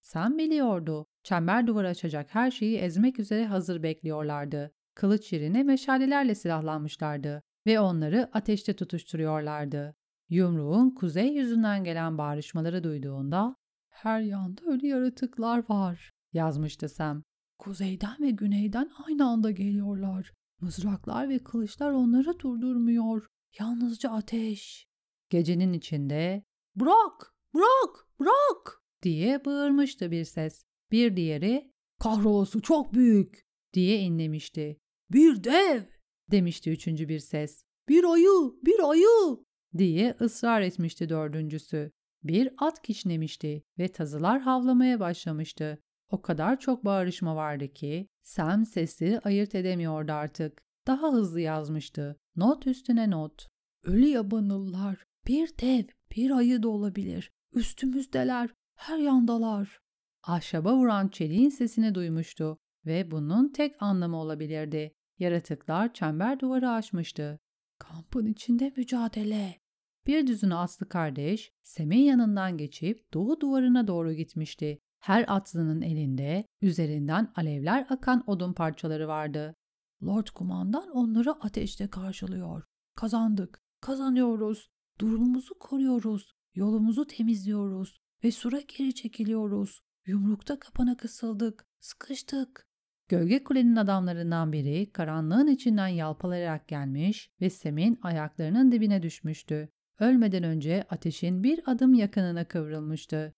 [0.00, 1.06] Sem biliyordu.
[1.22, 4.74] Çember duvarı açacak her şeyi ezmek üzere hazır bekliyorlardı.
[4.94, 9.96] Kılıç yerine meşalelerle silahlanmışlardı ve onları ateşte tutuşturuyorlardı.
[10.28, 13.56] Yumruğun kuzey yüzünden gelen bağrışmaları duyduğunda
[13.88, 17.27] ''Her yanda ölü yaratıklar var'' yazmıştı Sam.
[17.68, 20.32] Kuzeyden ve güneyden aynı anda geliyorlar.
[20.60, 23.26] Mızraklar ve kılıçlar onları durdurmuyor.
[23.58, 24.86] Yalnızca ateş.
[25.30, 26.42] Gecenin içinde
[26.76, 27.34] ''Bırak!
[27.54, 28.08] Bırak!
[28.20, 30.64] Bırak!'' diye bağırmıştı bir ses.
[30.92, 33.42] Bir diğeri ''Kahrolası çok büyük!''
[33.74, 34.80] diye inlemişti.
[35.12, 35.88] ''Bir dev!''
[36.30, 37.64] demişti üçüncü bir ses.
[37.88, 38.52] ''Bir ayı!
[38.66, 39.44] Bir ayı!''
[39.78, 41.90] diye ısrar etmişti dördüncüsü.
[42.22, 45.78] Bir at kişnemişti ve tazılar havlamaya başlamıştı.
[46.10, 50.62] O kadar çok bağırışma vardı ki Sam sesleri ayırt edemiyordu artık.
[50.86, 52.20] Daha hızlı yazmıştı.
[52.36, 53.48] Not üstüne not.
[53.84, 55.04] Ölü yabanıllar.
[55.26, 55.84] Bir dev,
[56.16, 57.32] bir ayı da olabilir.
[57.54, 59.80] Üstümüzdeler, her yandalar.
[60.22, 64.94] Ahşaba vuran çeliğin sesini duymuştu ve bunun tek anlamı olabilirdi.
[65.18, 67.38] Yaratıklar çember duvarı aşmıştı.
[67.78, 69.60] Kampın içinde mücadele.
[70.06, 74.78] Bir düzünü aslı kardeş Sem'in yanından geçip doğu duvarına doğru gitmişti.
[75.00, 79.54] Her atlının elinde üzerinden alevler akan odun parçaları vardı.
[80.02, 82.64] Lord kumandan onları ateşte karşılıyor.
[82.94, 89.80] Kazandık, kazanıyoruz, durumumuzu koruyoruz, yolumuzu temizliyoruz ve sura geri çekiliyoruz.
[90.06, 92.68] Yumrukta kapana kısıldık, sıkıştık.
[93.08, 99.68] Gölge kulenin adamlarından biri karanlığın içinden yalpalayarak gelmiş ve Sem'in ayaklarının dibine düşmüştü.
[100.00, 103.34] Ölmeden önce ateşin bir adım yakınına kıvrılmıştı.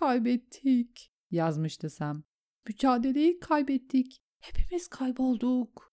[0.00, 2.22] Kaybettik, yazmıştı Sam.
[2.68, 4.20] Mücadeleyi kaybettik.
[4.40, 5.92] Hepimiz kaybolduk.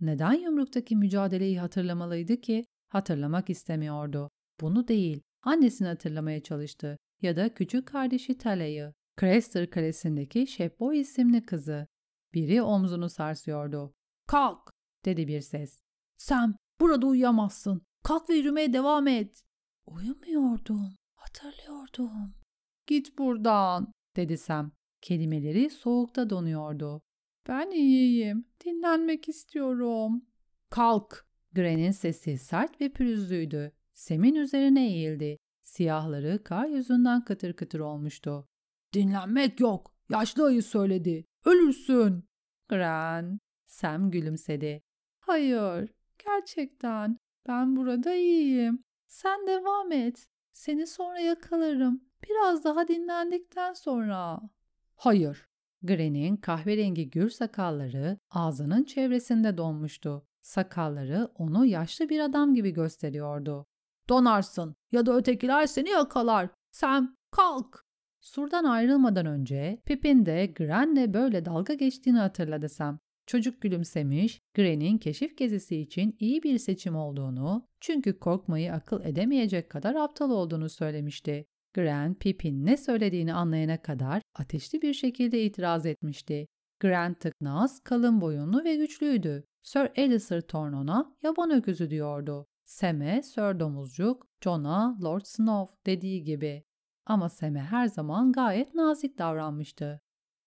[0.00, 2.64] Neden yumruktaki mücadeleyi hatırlamalıydı ki?
[2.88, 4.30] Hatırlamak istemiyordu.
[4.60, 8.92] Bunu değil, annesini hatırlamaya çalıştı ya da küçük kardeşi Tala'yı.
[9.20, 11.86] Crester Kalesi'ndeki Shepboy isimli kızı.
[12.34, 13.94] Biri omzunu sarsıyordu.
[14.26, 14.70] Kalk,
[15.04, 15.80] dedi bir ses.
[16.18, 17.82] Sam, burada uyuyamazsın.
[18.04, 19.42] Kalk ve yürümeye devam et.
[19.86, 22.41] Uyumuyordum, hatırlıyordum.
[22.86, 24.72] Git buradan, dedi Sam.
[25.00, 27.02] Kelimeleri soğukta donuyordu.
[27.48, 30.22] Ben iyiyim, dinlenmek istiyorum.
[30.70, 31.26] Kalk.
[31.54, 33.72] Gren'in sesi sert ve pürüzlüydü.
[33.92, 35.38] Sem'in üzerine eğildi.
[35.62, 38.48] Siyahları kar yüzünden kıtır kıtır olmuştu.
[38.92, 39.94] Dinlenmek yok.
[40.10, 41.24] Yaşlı ayı söyledi.
[41.44, 42.24] Ölürsün.
[42.68, 43.38] Gren.
[43.66, 44.82] Sam gülümsedi.
[45.20, 45.90] Hayır,
[46.24, 47.18] gerçekten.
[47.48, 48.84] Ben burada iyiyim.
[49.06, 50.28] Sen devam et.
[50.52, 52.11] Seni sonra yakalarım.
[52.24, 54.40] Biraz daha dinlendikten sonra.
[54.96, 55.46] Hayır.
[55.82, 60.26] Gren'in kahverengi gür sakalları ağzının çevresinde donmuştu.
[60.42, 63.66] Sakalları onu yaşlı bir adam gibi gösteriyordu.
[64.08, 66.48] Donarsın ya da ötekiler seni yakalar.
[66.70, 67.84] Sen kalk.
[68.20, 72.98] Surdan ayrılmadan önce Pip'in de Gren'le böyle dalga geçtiğini hatırladı Sam.
[73.26, 79.94] Çocuk gülümsemiş, Gren'in keşif gezisi için iyi bir seçim olduğunu, çünkü korkmayı akıl edemeyecek kadar
[79.94, 81.46] aptal olduğunu söylemişti.
[81.74, 86.46] Gren, Pip'in ne söylediğini anlayana kadar ateşli bir şekilde itiraz etmişti.
[86.80, 89.44] Gren tıknaz, kalın boyunlu ve güçlüydü.
[89.62, 92.46] Sir Alistair Tornon'a yaban öküzü diyordu.
[92.64, 96.64] Sam'e Sir Domuzcuk, John'a Lord Snow dediği gibi.
[97.06, 100.00] Ama Sam'e her zaman gayet nazik davranmıştı.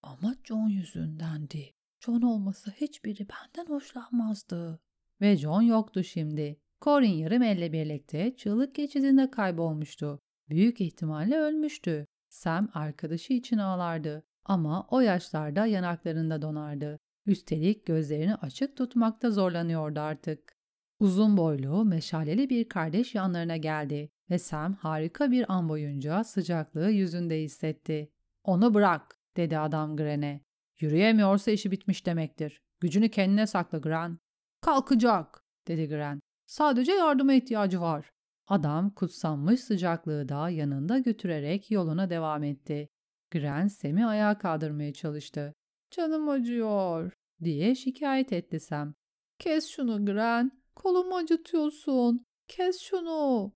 [0.03, 1.73] Ama John yüzündendi.
[1.99, 4.79] John olmasa hiçbiri benden hoşlanmazdı.
[5.21, 6.59] Ve John yoktu şimdi.
[6.81, 10.21] Corin yarım elle birlikte çığlık geçidinde kaybolmuştu.
[10.49, 12.07] Büyük ihtimalle ölmüştü.
[12.29, 14.23] Sam arkadaşı için ağlardı.
[14.45, 16.99] Ama o yaşlarda yanaklarında donardı.
[17.25, 20.55] Üstelik gözlerini açık tutmakta zorlanıyordu artık.
[20.99, 27.41] Uzun boylu, meşaleli bir kardeş yanlarına geldi ve Sam harika bir an boyunca sıcaklığı yüzünde
[27.41, 28.11] hissetti.
[28.43, 30.41] ''Onu bırak.'' dedi adam Gren'e.
[30.79, 32.61] ''Yürüyemiyorsa işi bitmiş demektir.
[32.79, 34.19] Gücünü kendine sakla Gren.''
[34.61, 36.21] ''Kalkacak.'' dedi Gren.
[36.45, 38.14] ''Sadece yardıma ihtiyacı var.''
[38.47, 42.89] Adam kutsanmış sıcaklığı da yanında götürerek yoluna devam etti.
[43.31, 45.53] Gren Sam'i ayağa kaldırmaya çalıştı.
[45.91, 48.93] ''Canım acıyor.'' diye şikayet etti Sam.
[49.39, 50.51] ''Kes şunu Gren.
[50.75, 52.25] Kolumu acıtıyorsun.
[52.47, 53.51] Kes şunu.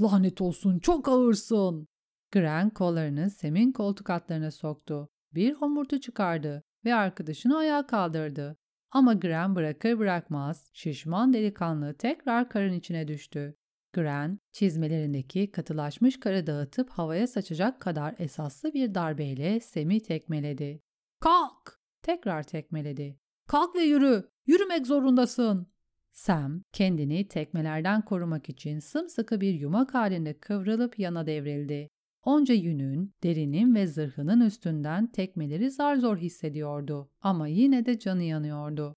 [0.00, 1.88] Lanet olsun çok ağırsın.
[2.32, 5.08] Gren kollarını Sem'in koltuk altlarına soktu.
[5.34, 8.56] Bir homurtu çıkardı ve arkadaşını ayağa kaldırdı.
[8.90, 13.56] Ama Gren bırakır bırakmaz şişman delikanlı tekrar karın içine düştü.
[13.92, 20.82] Gren, çizmelerindeki katılaşmış karı dağıtıp havaya saçacak kadar esaslı bir darbeyle Sem'i tekmeledi.
[21.20, 21.80] Kalk!
[22.02, 23.18] Tekrar tekmeledi.
[23.48, 24.30] Kalk ve yürü!
[24.46, 25.66] Yürümek zorundasın!
[26.12, 31.88] Sam kendini tekmelerden korumak için sımsıkı bir yumak halinde kıvrılıp yana devrildi.
[32.22, 38.96] Onca yünün, derinin ve zırhının üstünden tekmeleri zar zor hissediyordu ama yine de canı yanıyordu.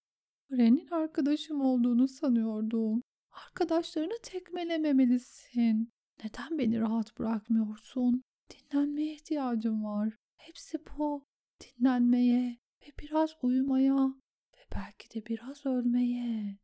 [0.51, 3.01] Ren'in arkadaşım olduğunu sanıyordum.
[3.35, 5.93] Arkadaşlarını tekmelememelisin.
[6.23, 8.23] Neden beni rahat bırakmıyorsun?
[8.49, 10.13] Dinlenmeye ihtiyacım var.
[10.37, 11.25] Hepsi bu.
[11.61, 14.07] Dinlenmeye ve biraz uyumaya
[14.55, 16.59] ve belki de biraz ölmeye.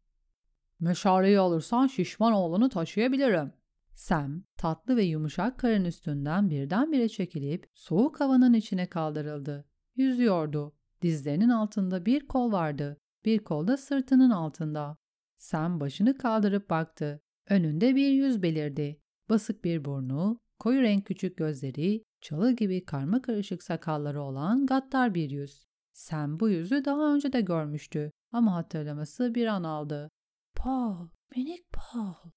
[0.79, 3.53] Meşaleyi alırsan şişman oğlunu taşıyabilirim.
[3.95, 9.65] Sam, tatlı ve yumuşak karın üstünden birdenbire çekilip soğuk havanın içine kaldırıldı.
[9.95, 10.75] Yüzüyordu.
[11.01, 12.97] Dizlerinin altında bir kol vardı.
[13.25, 15.00] Bir kol da sırtının altında.
[15.41, 17.21] Sam başını kaldırıp baktı.
[17.49, 19.01] Önünde bir yüz belirdi.
[19.29, 25.29] basık bir burnu, koyu renk küçük gözleri, çalı gibi karma karışık sakalları olan gattar bir
[25.29, 25.65] yüz.
[25.93, 30.09] Sam bu yüzü daha önce de görmüştü ama hatırlaması bir an aldı.
[30.55, 32.31] Paul, minik Paul.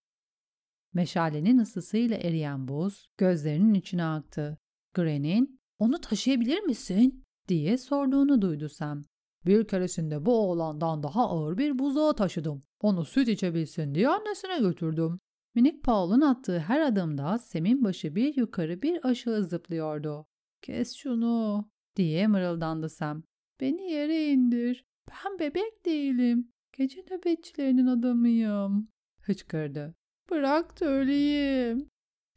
[0.92, 4.58] Meşalenin ısısıyla eriyen buz gözlerinin içine aktı.
[4.94, 9.04] Gren'in onu taşıyabilir misin diye sorduğunu duydu Sam.
[9.46, 12.62] Bir keresinde bu oğlandan daha ağır bir buzağı taşıdım.
[12.80, 15.20] Onu süt içebilsin diye annesine götürdüm.
[15.54, 20.26] Minik Paul'un attığı her adımda Sam'in başı bir yukarı bir aşağı zıplıyordu.
[20.62, 21.64] Kes şunu
[21.96, 23.22] diye mırıldandı Sam.
[23.60, 24.84] Beni yere indir.
[25.08, 26.52] Ben bebek değilim.
[26.72, 28.88] Gece nöbetçilerinin adamıyım.
[29.20, 29.94] Hıçkırdı.
[30.30, 31.84] Bırak da.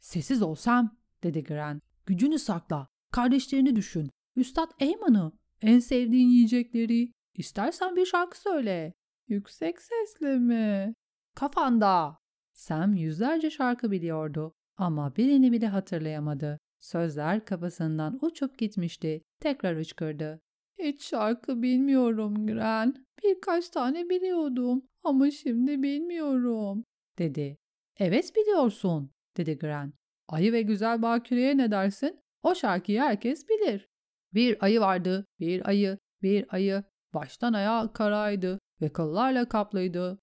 [0.00, 1.80] Sessiz ol Sam dedi Gren.
[2.06, 2.88] Gücünü sakla.
[3.12, 4.10] Kardeşlerini düşün.
[4.36, 5.32] Üstad Eyman'ı.
[5.62, 7.12] En sevdiğin yiyecekleri.
[7.34, 8.94] İstersen bir şarkı söyle.
[9.28, 10.94] Yüksek sesle mi?
[11.34, 12.18] Kafanda.
[12.52, 16.58] Sam yüzlerce şarkı biliyordu ama birini bile hatırlayamadı.
[16.80, 19.22] Sözler kafasından uçup gitmişti.
[19.40, 20.40] Tekrar hıçkırdı.
[20.78, 23.06] Hiç şarkı bilmiyorum Gren.
[23.24, 26.84] Birkaç tane biliyordum ama şimdi bilmiyorum,
[27.18, 27.58] dedi.
[27.98, 29.92] Evet biliyorsun, dedi Gren.
[30.28, 32.20] Ayı ve güzel bakireye ne dersin?
[32.42, 33.88] O şarkıyı herkes bilir.
[34.34, 36.84] Bir ayı vardı, bir ayı, bir ayı.
[37.14, 40.18] Baştan ayağa karaydı ve kıllarla kaplıydı.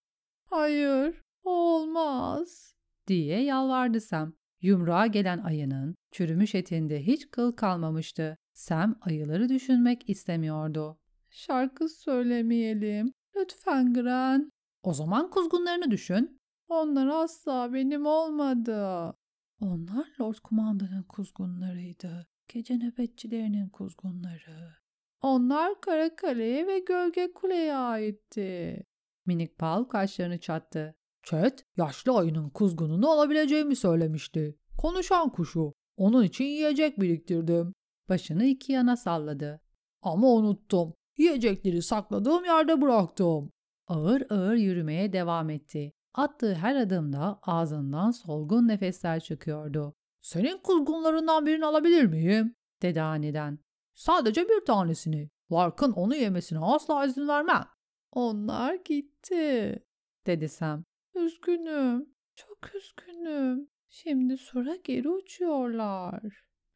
[0.50, 2.74] Hayır, olmaz,
[3.08, 4.34] diye yalvardı Sam.
[4.62, 8.38] Yumruğa gelen ayının çürümüş etinde hiç kıl kalmamıştı.
[8.54, 10.98] Sam ayıları düşünmek istemiyordu.
[11.30, 13.14] Şarkı söylemeyelim.
[13.36, 14.52] Lütfen Gren.
[14.84, 16.40] O zaman kuzgunlarını düşün.
[16.68, 19.14] Onlar asla benim olmadı.
[19.62, 22.28] Onlar Lord Kumandan'ın kuzgunlarıydı.
[22.48, 24.76] Gece nöbetçilerinin kuzgunları.
[25.22, 28.84] Onlar Karakale'ye ve Gölge Kule'ye aitti.
[29.26, 30.96] Minik Pal kaşlarını çattı.
[31.24, 34.58] Chet, yaşlı ayının kuzgununu alabileceğimi söylemişti.
[34.78, 35.74] Konuşan kuşu.
[35.98, 37.74] Onun için yiyecek biriktirdim.
[38.10, 39.62] Başını iki yana salladı.
[40.02, 40.94] Ama unuttum.
[41.18, 43.52] Yiyecekleri sakladığım yerde bıraktım.
[43.88, 45.92] Ağır ağır yürümeye devam etti.
[46.14, 49.96] Attığı her adımda ağzından solgun nefesler çıkıyordu.
[50.26, 52.56] Senin kuzgunlarından birini alabilir miyim?
[52.82, 53.60] dedi aniden.
[53.96, 55.30] Sadece bir tanesini.
[55.52, 57.66] Lark'ın onu yemesine asla izin vermem.
[58.12, 59.80] Onlar gitti,
[60.26, 60.84] dedi Sam.
[61.16, 63.68] Üzgünüm, çok üzgünüm.
[63.90, 66.22] Şimdi sonra geri uçuyorlar.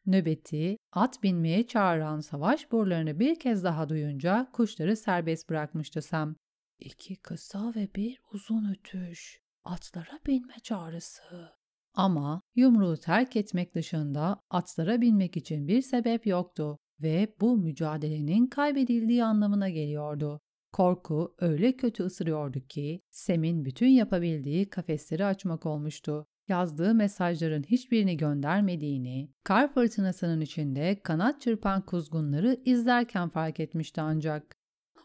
[0.06, 6.36] Nöbeti, at binmeye çağıran savaş borularını bir kez daha duyunca kuşları serbest bırakmıştı Sam.
[6.80, 9.42] İki kısa ve bir uzun ötüş.
[9.64, 11.59] Atlara binme çağrısı.
[12.00, 19.24] Ama yumruğu terk etmek dışında atlara binmek için bir sebep yoktu ve bu mücadelenin kaybedildiği
[19.24, 20.42] anlamına geliyordu.
[20.74, 26.28] Korku öyle kötü ısırıyordu ki Sem'in bütün yapabildiği kafesleri açmak olmuştu.
[26.48, 34.56] Yazdığı mesajların hiçbirini göndermediğini, kar fırtınasının içinde kanat çırpan kuzgunları izlerken fark etmişti ancak.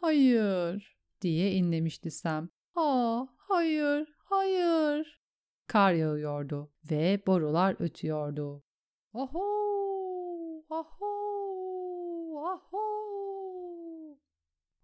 [0.01, 2.49] Hayır diye inlemişti Sam.
[2.75, 5.24] Aa, hayır, hayır.
[5.75, 8.63] Kar yağıyordu ve borular ötüyordu.
[9.15, 9.45] Aho,
[10.71, 11.07] aho,
[12.47, 12.79] aho.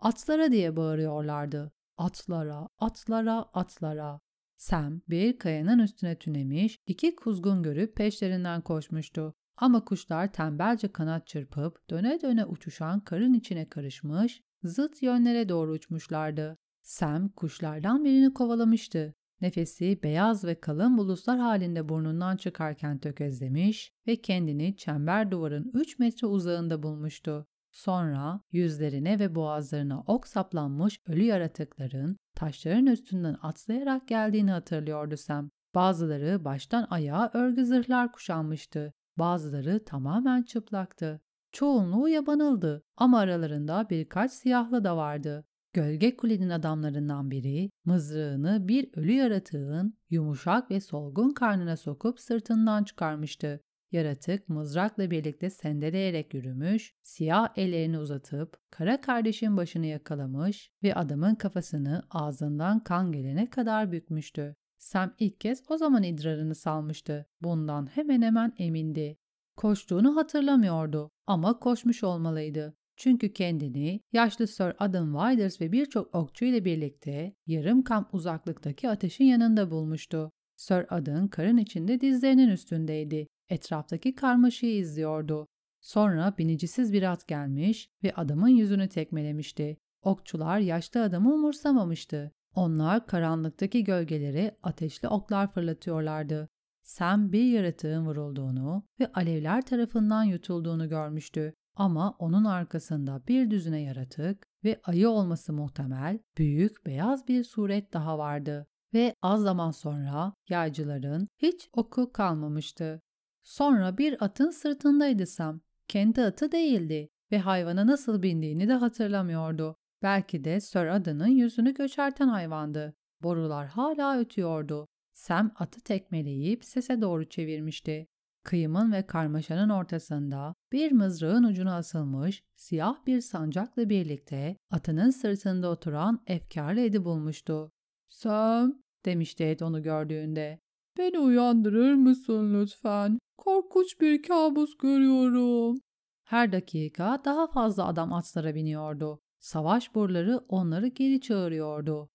[0.00, 1.72] Atlara diye bağırıyorlardı.
[1.96, 4.20] Atlara, atlara, atlara.
[4.56, 9.34] Sam bir kayanın üstüne tünemiş, iki kuzgun görüp peşlerinden koşmuştu.
[9.56, 16.58] Ama kuşlar tembelce kanat çırpıp döne döne uçuşan karın içine karışmış, zıt yönlere doğru uçmuşlardı.
[16.82, 19.14] Sam kuşlardan birini kovalamıştı.
[19.40, 26.26] Nefesi beyaz ve kalın bulutlar halinde burnundan çıkarken tökezlemiş ve kendini çember duvarın 3 metre
[26.26, 27.46] uzağında bulmuştu.
[27.70, 35.50] Sonra yüzlerine ve boğazlarına ok saplanmış ölü yaratıkların taşların üstünden atlayarak geldiğini hatırlıyordu Sam.
[35.74, 38.92] Bazıları baştan ayağa örgü zırhlar kuşanmıştı.
[39.18, 41.20] Bazıları tamamen çıplaktı.
[41.52, 45.44] Çoğunluğu yabanıldı ama aralarında birkaç siyahlı da vardı.
[45.72, 53.60] Gölge kulenin adamlarından biri mızrağını bir ölü yaratığın yumuşak ve solgun karnına sokup sırtından çıkarmıştı.
[53.92, 62.02] Yaratık mızrakla birlikte sendeleyerek yürümüş, siyah ellerini uzatıp kara kardeşin başını yakalamış ve adamın kafasını
[62.10, 64.56] ağzından kan gelene kadar bükmüştü.
[64.78, 67.26] Sam ilk kez o zaman idrarını salmıştı.
[67.42, 69.18] Bundan hemen hemen emindi.
[69.56, 72.76] Koştuğunu hatırlamıyordu ama koşmuş olmalıydı.
[73.00, 79.24] Çünkü kendini yaşlı Sir Adam Widers ve birçok okçu ile birlikte yarım kamp uzaklıktaki ateşin
[79.24, 80.32] yanında bulmuştu.
[80.56, 83.26] Sir Adam karın içinde dizlerinin üstündeydi.
[83.48, 85.46] Etraftaki karmaşayı izliyordu.
[85.80, 89.76] Sonra binicisiz bir at gelmiş ve adamın yüzünü tekmelemişti.
[90.02, 92.32] Okçular yaşlı adamı umursamamıştı.
[92.54, 96.48] Onlar karanlıktaki gölgelere ateşli oklar fırlatıyorlardı.
[96.82, 101.54] Sam bir yaratığın vurulduğunu ve alevler tarafından yutulduğunu görmüştü.
[101.80, 108.18] Ama onun arkasında bir düzine yaratık ve ayı olması muhtemel büyük beyaz bir suret daha
[108.18, 108.66] vardı.
[108.94, 113.02] Ve az zaman sonra yaycıların hiç oku kalmamıştı.
[113.42, 115.60] Sonra bir atın sırtındaydı Sam.
[115.88, 119.76] Kendi atı değildi ve hayvana nasıl bindiğini de hatırlamıyordu.
[120.02, 122.94] Belki de Sir adının yüzünü göçerten hayvandı.
[123.22, 124.88] Borular hala ötüyordu.
[125.12, 128.06] Sam atı tekmeleyip sese doğru çevirmişti.
[128.50, 136.22] Kıyımın ve karmaşanın ortasında bir mızrağın ucuna asılmış siyah bir sancakla birlikte atının sırtında oturan
[136.26, 137.72] efkarlı Ed'i bulmuştu.
[138.08, 140.60] Sam, demişti Ed onu gördüğünde.
[140.98, 143.18] Beni uyandırır mısın lütfen?
[143.38, 145.78] Korkunç bir kabus görüyorum.
[146.24, 149.20] Her dakika daha fazla adam atlara biniyordu.
[149.38, 152.08] Savaş boruları onları geri çağırıyordu.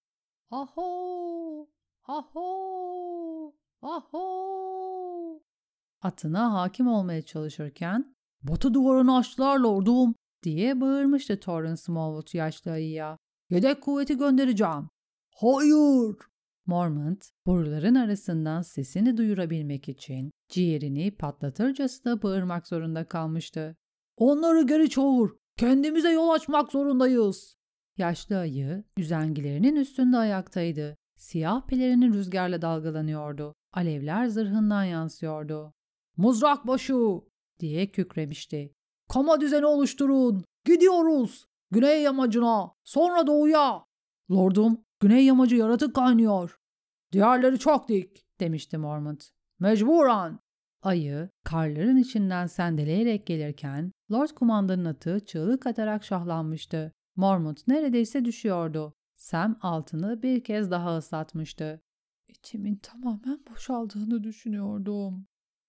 [0.51, 1.67] Aho!
[2.07, 3.53] Aho!
[3.81, 4.94] Aho!
[6.01, 13.17] Atına hakim olmaya çalışırken ''Batı duvarını açtılar lordum!'' diye bağırmıştı Torrance Smallwood yaşlı ayıya.
[13.49, 14.89] ''Yedek kuvveti göndereceğim.''
[15.35, 16.35] ''Hayır!''
[16.65, 23.75] Mormont, boruların arasından sesini duyurabilmek için ciğerini patlatırcasına bağırmak zorunda kalmıştı.
[24.17, 25.31] ''Onları geri çağır!
[25.57, 27.55] Kendimize yol açmak zorundayız!''
[27.97, 30.97] Yaşlı ayı üzengilerinin üstünde ayaktaydı.
[31.17, 33.55] Siyah pelerini rüzgarla dalgalanıyordu.
[33.73, 35.73] Alevler zırhından yansıyordu.
[36.17, 37.21] ''Mızrak başı!''
[37.59, 38.73] diye kükremişti.
[39.09, 40.45] ''Kama düzeni oluşturun!
[40.65, 41.45] Gidiyoruz!
[41.71, 43.85] Güney yamacına, sonra doğuya!''
[44.31, 46.59] ''Lordum, güney yamacı yaratık kaynıyor!''
[47.11, 49.29] ''Diğerleri çok dik!'' demişti Mormont.
[49.59, 50.39] ''Mecburen!''
[50.81, 56.91] Ayı, karların içinden sendeleyerek gelirken Lord Kumandanın atı çığlık atarak şahlanmıştı.
[57.15, 58.93] Mormont neredeyse düşüyordu.
[59.17, 61.81] Sam altını bir kez daha ıslatmıştı.
[62.27, 65.27] İçimin tamamen boşaldığını düşünüyordum.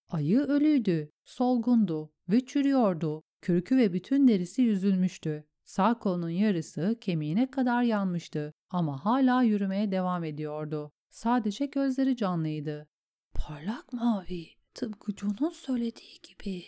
[0.09, 3.23] Ayı ölüydü, solgundu ve çürüyordu.
[3.41, 5.45] Kürkü ve bütün derisi yüzülmüştü.
[5.65, 10.93] Sağ kolunun yarısı kemiğine kadar yanmıştı ama hala yürümeye devam ediyordu.
[11.11, 12.89] Sadece gözleri canlıydı.
[13.35, 16.63] Parlak mavi, tıpkı John'un söylediği gibi.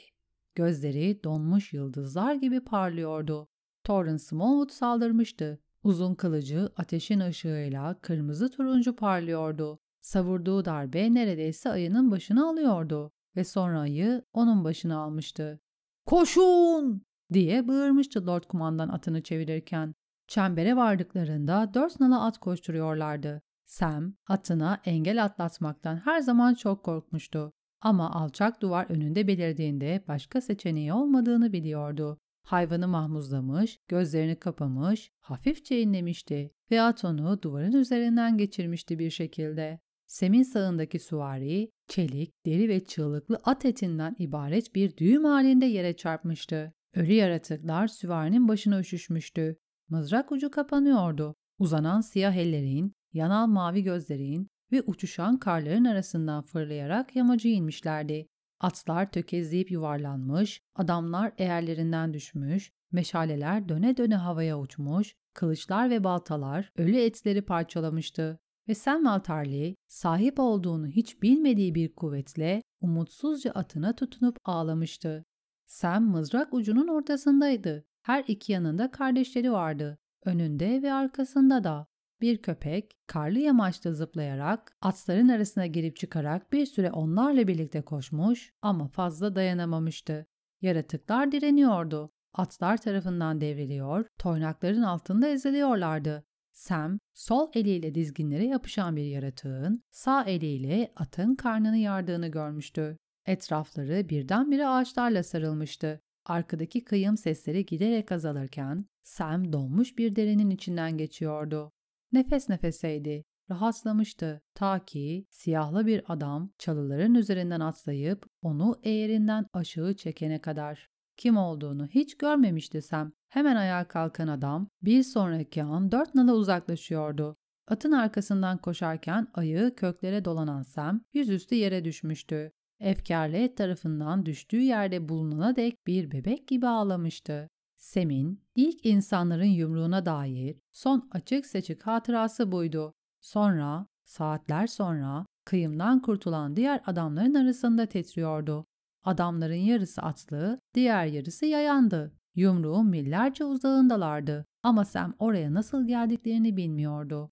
[0.54, 3.48] Gözleri donmuş yıldızlar gibi parlıyordu.
[3.84, 5.58] Torrance Smallwood saldırmıştı.
[5.82, 9.78] Uzun kılıcı ateşin ışığıyla kırmızı turuncu parlıyordu.
[10.00, 15.60] Savurduğu darbe neredeyse ayının başını alıyordu ve sonra ayı onun başını almıştı.
[16.06, 17.02] Koşun!
[17.32, 19.94] diye bağırmıştı Lord Kumandan atını çevirirken.
[20.28, 23.42] Çembere vardıklarında dört nala at koşturuyorlardı.
[23.66, 27.52] Sam atına engel atlatmaktan her zaman çok korkmuştu.
[27.80, 32.18] Ama alçak duvar önünde belirdiğinde başka seçeneği olmadığını biliyordu.
[32.44, 39.80] Hayvanı mahmuzlamış, gözlerini kapamış, hafifçe inlemişti ve at onu duvarın üzerinden geçirmişti bir şekilde.
[40.08, 46.72] Sem'in sağındaki suvari, çelik, deri ve çığlıklı at etinden ibaret bir düğüm halinde yere çarpmıştı.
[46.94, 49.56] Ölü yaratıklar süvarinin başına üşüşmüştü.
[49.88, 51.34] Mızrak ucu kapanıyordu.
[51.58, 58.26] Uzanan siyah ellerin, yanal mavi gözlerin ve uçuşan karların arasından fırlayarak yamacı inmişlerdi.
[58.60, 66.96] Atlar tökezleyip yuvarlanmış, adamlar eğerlerinden düşmüş, meşaleler döne döne havaya uçmuş, kılıçlar ve baltalar ölü
[66.96, 68.38] etleri parçalamıştı.
[68.68, 75.24] Ve Samuel Tarly sahip olduğunu hiç bilmediği bir kuvvetle umutsuzca atına tutunup ağlamıştı.
[75.66, 77.84] Sam mızrak ucunun ortasındaydı.
[78.02, 79.98] Her iki yanında kardeşleri vardı.
[80.24, 81.86] Önünde ve arkasında da.
[82.20, 88.88] Bir köpek karlı yamaçta zıplayarak atların arasına girip çıkarak bir süre onlarla birlikte koşmuş ama
[88.88, 90.26] fazla dayanamamıştı.
[90.60, 92.10] Yaratıklar direniyordu.
[92.34, 96.24] Atlar tarafından devriliyor, toynakların altında eziliyorlardı.
[96.58, 102.98] Sam, sol eliyle dizginlere yapışan bir yaratığın sağ eliyle atın karnını yardığını görmüştü.
[103.26, 106.00] Etrafları birdenbire ağaçlarla sarılmıştı.
[106.24, 111.72] Arkadaki kıyım sesleri giderek azalırken Sam donmuş bir derinin içinden geçiyordu.
[112.12, 113.24] Nefes nefeseydi.
[113.50, 120.88] Rahatlamıştı ta ki siyahlı bir adam çalıların üzerinden atlayıp onu eğerinden aşağı çekene kadar.
[121.18, 123.12] Kim olduğunu hiç görmemişti Sam.
[123.28, 127.36] Hemen ayağa kalkan adam bir sonraki an dört nala uzaklaşıyordu.
[127.68, 132.52] Atın arkasından koşarken ayağı köklere dolanan Sam yüzüstü yere düşmüştü.
[132.80, 137.48] Efkarlı tarafından düştüğü yerde bulunana dek bir bebek gibi ağlamıştı.
[137.76, 142.94] Sem'in ilk insanların yumruğuna dair son açık seçik hatırası buydu.
[143.20, 148.66] Sonra, saatler sonra kıyımdan kurtulan diğer adamların arasında titriyordu.
[149.08, 152.12] Adamların yarısı atlı, diğer yarısı yayandı.
[152.34, 157.30] Yumruğun millerce uzağındalardı ama Sam oraya nasıl geldiklerini bilmiyordu.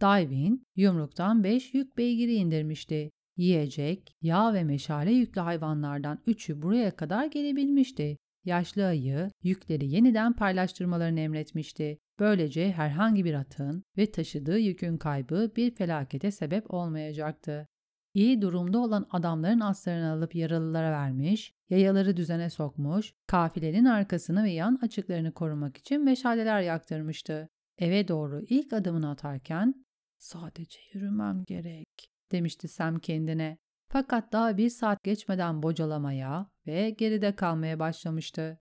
[0.00, 3.10] Divin, yumruktan beş yük beygiri indirmişti.
[3.36, 8.16] Yiyecek, yağ ve meşale yüklü hayvanlardan üçü buraya kadar gelebilmişti.
[8.44, 11.98] Yaşlı ayı yükleri yeniden paylaştırmalarını emretmişti.
[12.18, 17.68] Böylece herhangi bir atın ve taşıdığı yükün kaybı bir felakete sebep olmayacaktı.
[18.14, 24.78] İyi durumda olan adamların aslarını alıp yaralılara vermiş, yayaları düzene sokmuş, kafilenin arkasını ve yan
[24.82, 27.48] açıklarını korumak için meşaleler yaktırmıştı.
[27.78, 29.84] Eve doğru ilk adımını atarken
[30.18, 33.58] sadece yürümem gerek demişti Sam kendine.
[33.88, 38.58] Fakat daha bir saat geçmeden bocalamaya ve geride kalmaya başlamıştı.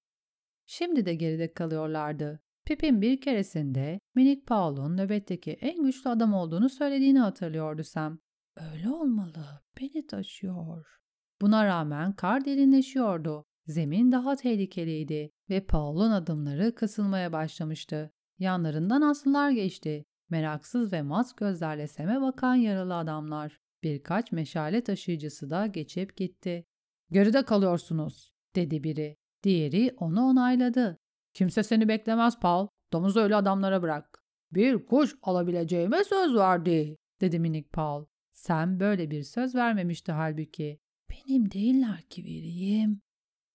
[0.66, 2.40] Şimdi de geride kalıyorlardı.
[2.66, 8.20] Pip'in bir keresinde minik Paul'un nöbetteki en güçlü adam olduğunu söylediğini hatırlıyordu Sam.
[8.60, 10.86] Öyle olmalı, beni taşıyor.
[11.42, 13.46] Buna rağmen kar derinleşiyordu.
[13.66, 18.12] Zemin daha tehlikeliydi ve Paul'un adımları kısılmaya başlamıştı.
[18.40, 20.06] Yanlarından aslılar geçti.
[20.30, 23.60] Meraksız ve mat gözlerle Sem'e bakan yaralı adamlar.
[23.84, 26.66] Birkaç meşale taşıyıcısı da geçip gitti.
[27.12, 29.18] Geride kalıyorsunuz, dedi biri.
[29.44, 30.98] Diğeri onu onayladı.
[31.34, 32.68] Kimse seni beklemez Paul.
[32.94, 34.24] Domuzu öyle adamlara bırak.
[34.52, 38.06] Bir kuş alabileceğime söz verdi, dedi minik Paul.
[38.40, 40.80] Sam böyle bir söz vermemişti halbuki.
[41.10, 43.02] Benim değiller ki vereyim.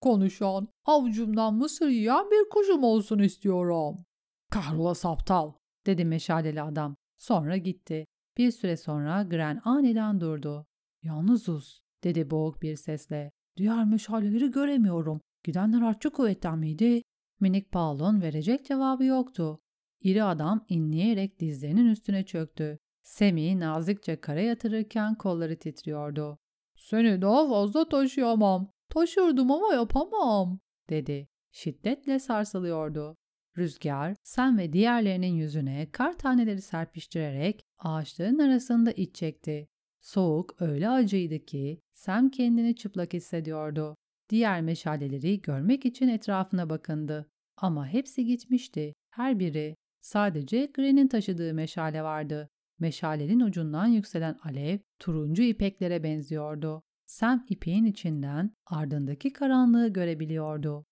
[0.01, 4.05] Konuşan, avucumdan mısır yiyen bir kuşum olsun istiyorum.
[4.51, 5.53] Kahrolası aptal,
[5.85, 6.95] dedi meşaleli adam.
[7.17, 8.05] Sonra gitti.
[8.37, 10.65] Bir süre sonra Gren aniden durdu.
[11.03, 13.31] Yalnızız, dedi boğuk bir sesle.
[13.57, 15.21] Diğer meşaleleri göremiyorum.
[15.43, 17.01] Gidenler artçı kuvvetten miydi?
[17.39, 19.59] Minik Paul'un verecek cevabı yoktu.
[20.01, 22.79] İri adam inleyerek dizlerinin üstüne çöktü.
[23.05, 26.37] Semi nazikçe kara yatırırken kolları titriyordu.
[26.75, 28.71] Seni daha fazla taşıyamam.
[28.89, 31.27] Taşırdım ama yapamam, dedi.
[31.51, 33.17] Şiddetle sarsılıyordu.
[33.57, 39.67] Rüzgar, sen ve diğerlerinin yüzüne kar taneleri serpiştirerek ağaçların arasında iç çekti.
[40.01, 43.95] Soğuk öyle acıydı ki Sam kendini çıplak hissediyordu.
[44.29, 47.29] Diğer meşaleleri görmek için etrafına bakındı.
[47.57, 48.93] Ama hepsi gitmişti.
[49.09, 49.75] Her biri.
[50.01, 52.49] Sadece Gren'in taşıdığı meşale vardı.
[52.79, 56.83] Meşalenin ucundan yükselen alev turuncu ipeklere benziyordu.
[57.05, 60.85] Sam ipeğin içinden ardındaki karanlığı görebiliyordu.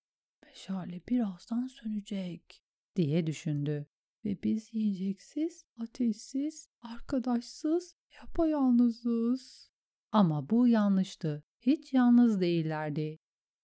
[0.45, 2.63] Meşale birazdan sönecek
[2.95, 3.87] diye düşündü.
[4.25, 9.69] Ve biz yiyeceksiz, ateşsiz, arkadaşsız, yapayalnızız.
[10.11, 11.43] Ama bu yanlıştı.
[11.61, 13.19] Hiç yalnız değillerdi.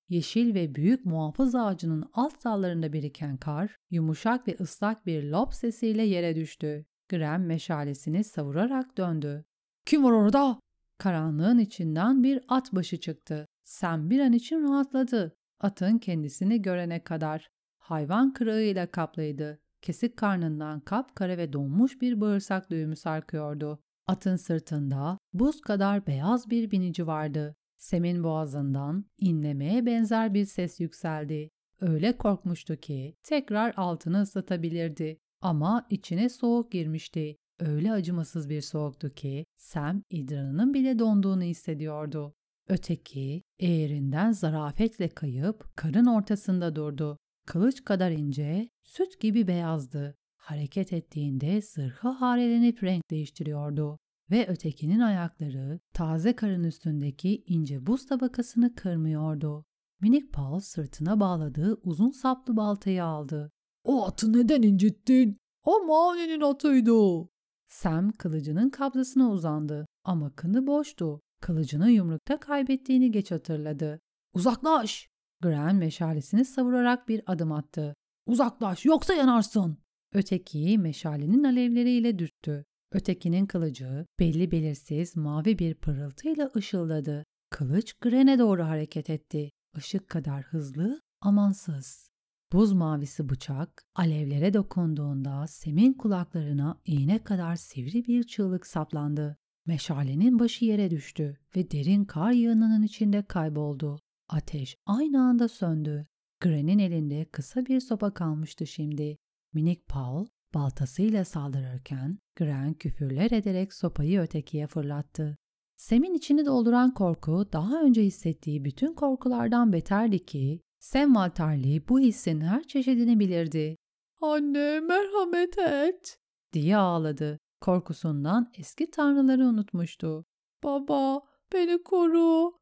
[0.10, 6.04] Yeşil ve büyük muhafız ağacının alt dallarında biriken kar, yumuşak ve ıslak bir lop sesiyle
[6.04, 6.86] yere düştü.
[7.10, 9.46] Graham meşalesini savurarak döndü.
[9.86, 10.60] ''Kim var orada?''
[10.98, 13.46] Karanlığın içinden bir at başı çıktı.
[13.64, 15.36] Sam bir an için rahatladı.
[15.60, 17.50] Atın kendisini görene kadar.
[17.80, 19.60] Hayvan kırığıyla kaplıydı.
[19.82, 23.80] Kesik karnından kapkara ve donmuş bir bağırsak düğümü sarkıyordu.
[24.08, 27.56] Atın sırtında buz kadar beyaz bir binici vardı.
[27.78, 31.50] Sem'in boğazından inlemeye benzer bir ses yükseldi.
[31.82, 35.18] Öyle korkmuştu ki tekrar altını ıslatabilirdi.
[35.42, 37.36] Ama içine soğuk girmişti.
[37.60, 42.34] Öyle acımasız bir soğuktu ki Sam idrarının bile donduğunu hissediyordu.
[42.68, 47.18] Öteki eğerinden zarafetle kayıp karın ortasında durdu.
[47.46, 50.16] Kılıç kadar ince, süt gibi beyazdı.
[50.38, 53.98] Hareket ettiğinde zırhı harelenip renk değiştiriyordu
[54.32, 59.66] ve ötekinin ayakları taze karın üstündeki ince buz tabakasını kırmıyordu.
[60.02, 63.52] Minik Paul sırtına bağladığı uzun saplı baltayı aldı.
[63.84, 65.38] O atı neden incittin?
[65.64, 67.30] O Mavne'nin atıydı.
[67.68, 71.22] Sam kılıcının kabzasına uzandı ama kını boştu.
[71.42, 74.00] Kılıcını yumrukta kaybettiğini geç hatırladı.
[74.34, 75.10] Uzaklaş!
[75.42, 77.96] Graham meşalesini savurarak bir adım attı.
[78.26, 79.78] Uzaklaş yoksa yanarsın.
[80.14, 82.66] Ötekiyi meşalenin alevleriyle dürttü.
[82.92, 87.26] Ötekinin kılıcı belli belirsiz mavi bir pırıltıyla ışıldadı.
[87.50, 89.52] Kılıç Gren'e doğru hareket etti.
[89.78, 92.09] Işık kadar hızlı, amansız.
[92.54, 99.38] Buz mavisi bıçak alevlere dokunduğunda Sem'in kulaklarına iğne kadar sivri bir çığlık saplandı.
[99.66, 104.00] Meşalenin başı yere düştü ve derin kar yığınının içinde kayboldu.
[104.30, 106.08] Ateş aynı anda söndü.
[106.40, 109.18] Gren'in elinde kısa bir sopa kalmıştı şimdi.
[109.54, 115.38] Minik Paul baltasıyla saldırırken Gren küfürler ederek sopayı ötekiye fırlattı.
[115.78, 122.42] Sem'in içini dolduran korku daha önce hissettiği bütün korkulardan beterdi ki Sam Walterly bu hissin
[122.42, 123.76] her çeşidini bilirdi.
[124.22, 126.18] ''Anne merhamet et!''
[126.54, 127.40] diye ağladı.
[127.62, 130.26] Korkusundan eski tanrıları unutmuştu.
[130.64, 131.22] ''Baba
[131.54, 132.60] beni koru!''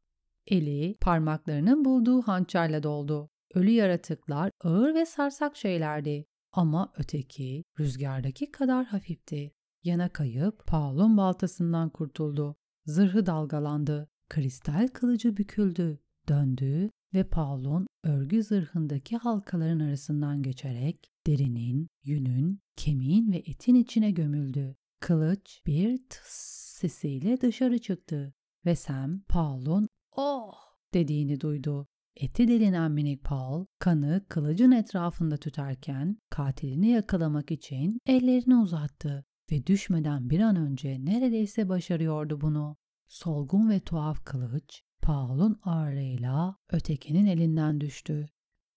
[0.47, 3.29] Eli parmaklarının bulduğu hançerle doldu.
[3.53, 6.25] Ölü yaratıklar ağır ve sarsak şeylerdi.
[6.51, 9.51] Ama öteki rüzgardaki kadar hafifti.
[9.83, 12.55] Yana kayıp Paul'un baltasından kurtuldu.
[12.85, 14.09] Zırhı dalgalandı.
[14.29, 15.99] Kristal kılıcı büküldü,
[16.29, 24.75] döndü ve Paul'un örgü zırhındaki halkaların arasından geçerek derinin, yünün, kemiğin ve etin içine gömüldü.
[24.99, 28.33] Kılıç bir tıs sesiyle dışarı çıktı
[28.65, 30.55] ve Sam Paul'un oh
[30.93, 31.87] dediğini duydu.
[32.15, 40.29] Eti delinen minik Paul kanı kılıcın etrafında tutarken katilini yakalamak için ellerini uzattı ve düşmeden
[40.29, 42.77] bir an önce neredeyse başarıyordu bunu.
[43.07, 48.25] Solgun ve tuhaf kılıç Paul'un ağırlığıyla ötekinin elinden düştü.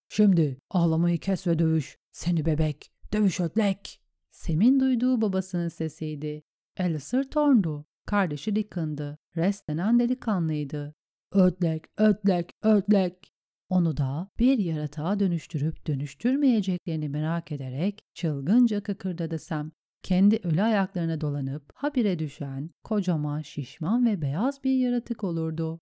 [0.08, 1.98] Şimdi ağlamayı kes ve dövüş.
[2.12, 2.92] Seni bebek.
[3.12, 4.00] Dövüş ötlek.
[4.30, 6.42] Sem'in duyduğu babasının sesiydi.
[6.78, 7.86] Alistair Thorne'du.
[8.06, 9.18] Kardeşi Dickon'dı.
[9.36, 10.94] Rest denen delikanlıydı.
[11.32, 13.32] Ötlek, ötlek, ötlek.
[13.68, 19.72] Onu da bir yaratığa dönüştürüp dönüştürmeyeceklerini merak ederek çılgınca kıkırdadı Sam.
[20.02, 25.80] Kendi ölü ayaklarına dolanıp habire düşen, kocaman, şişman ve beyaz bir yaratık olurdu.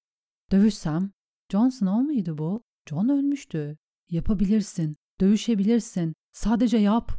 [0.52, 1.10] Dövüşsem,
[1.52, 2.62] Jon Snow muydu bu?
[2.90, 3.76] Jon ölmüştü.
[4.10, 7.12] Yapabilirsin, dövüşebilirsin, sadece yap.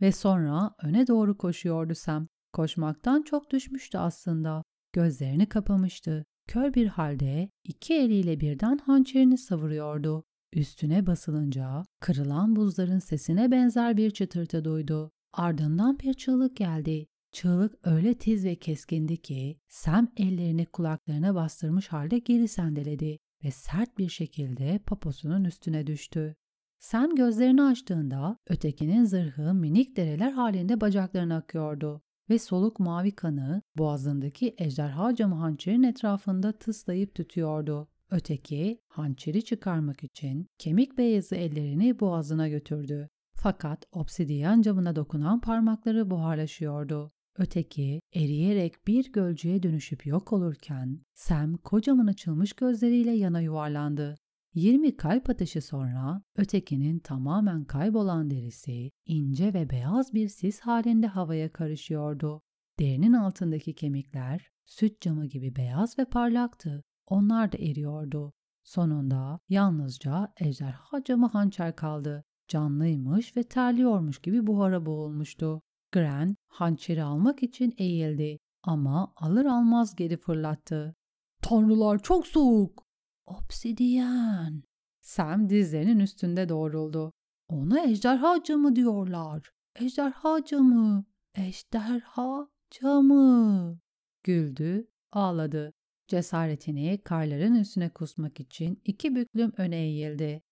[0.00, 2.28] Ve sonra öne doğru koşuyordu Sam.
[2.52, 4.62] Koşmaktan çok düşmüştü aslında.
[4.92, 6.24] Gözlerini kapamıştı.
[6.48, 10.24] Kör bir halde iki eliyle birden hançerini savuruyordu.
[10.52, 15.10] Üstüne basılınca kırılan buzların sesine benzer bir çıtırtı duydu.
[15.32, 17.06] Ardından bir çığlık geldi.
[17.34, 23.98] Çığlık öyle tiz ve keskindi ki Sam ellerini kulaklarına bastırmış halde geri sendeledi ve sert
[23.98, 26.36] bir şekilde poposunun üstüne düştü.
[26.78, 34.54] Sam gözlerini açtığında ötekinin zırhı minik dereler halinde bacaklarına akıyordu ve soluk mavi kanı boğazındaki
[34.58, 37.88] ejderha camı hançerin etrafında tıslayıp tütüyordu.
[38.10, 43.08] Öteki hançeri çıkarmak için kemik beyazı ellerini boğazına götürdü.
[43.36, 47.12] Fakat obsidiyen camına dokunan parmakları buharlaşıyordu.
[47.38, 54.16] Öteki eriyerek bir gölcüye dönüşüp yok olurken Sam kocaman açılmış gözleriyle yana yuvarlandı.
[54.54, 61.52] 20 kalp atışı sonra ötekinin tamamen kaybolan derisi ince ve beyaz bir sis halinde havaya
[61.52, 62.42] karışıyordu.
[62.78, 66.82] Derinin altındaki kemikler süt camı gibi beyaz ve parlaktı.
[67.06, 68.32] Onlar da eriyordu.
[68.64, 72.24] Sonunda yalnızca ejderha camı hançer kaldı.
[72.48, 75.62] Canlıymış ve terliyormuş gibi buhara boğulmuştu.
[75.94, 80.94] Gren hançeri almak için eğildi ama alır almaz geri fırlattı.
[81.42, 82.86] Tanrılar çok soğuk.
[83.26, 84.62] Obsidiyen.
[85.00, 87.12] Sam dizlerinin üstünde doğruldu.
[87.48, 89.50] Ona ejderha camı diyorlar.
[89.76, 91.04] Ejderha camı.
[91.34, 93.78] Ejderha camı.
[94.24, 95.72] Güldü, ağladı.
[96.08, 100.42] Cesaretini karların üstüne kusmak için iki büklüm öne eğildi.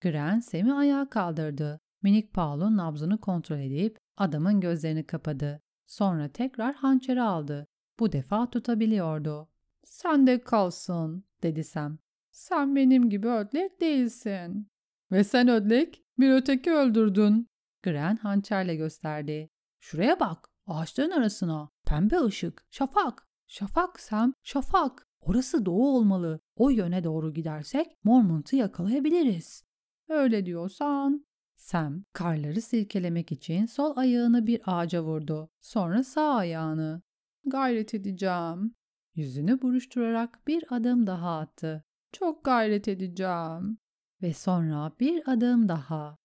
[0.00, 1.80] Gren Sam'i ayağa kaldırdı.
[2.02, 5.62] Minik Paul'un nabzını kontrol edip adamın gözlerini kapadı.
[5.86, 7.66] Sonra tekrar hançeri aldı.
[7.98, 9.48] Bu defa tutabiliyordu.
[9.84, 11.98] Sen de kalsın, dedi Sam.
[12.30, 14.68] Sen benim gibi ödlek değilsin.
[15.12, 17.48] Ve sen ödlek, bir öteki öldürdün.
[17.82, 19.50] Gren hançerle gösterdi.
[19.80, 21.68] Şuraya bak, ağaçların arasına.
[21.86, 23.28] Pembe ışık, şafak.
[23.46, 25.06] Şafak Sam, şafak.
[25.20, 26.40] Orası doğu olmalı.
[26.56, 29.64] O yöne doğru gidersek Mormont'u yakalayabiliriz.
[30.08, 31.27] Öyle diyorsan.
[31.68, 35.50] Sam karları silkelemek için sol ayağını bir ağaca vurdu.
[35.60, 37.02] Sonra sağ ayağını.
[37.44, 38.74] Gayret edeceğim.
[39.14, 41.84] Yüzünü buruşturarak bir adım daha attı.
[42.12, 43.78] Çok gayret edeceğim.
[44.22, 46.16] Ve sonra bir adım daha.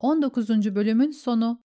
[0.00, 0.74] 19.
[0.74, 1.62] bölümün sonu.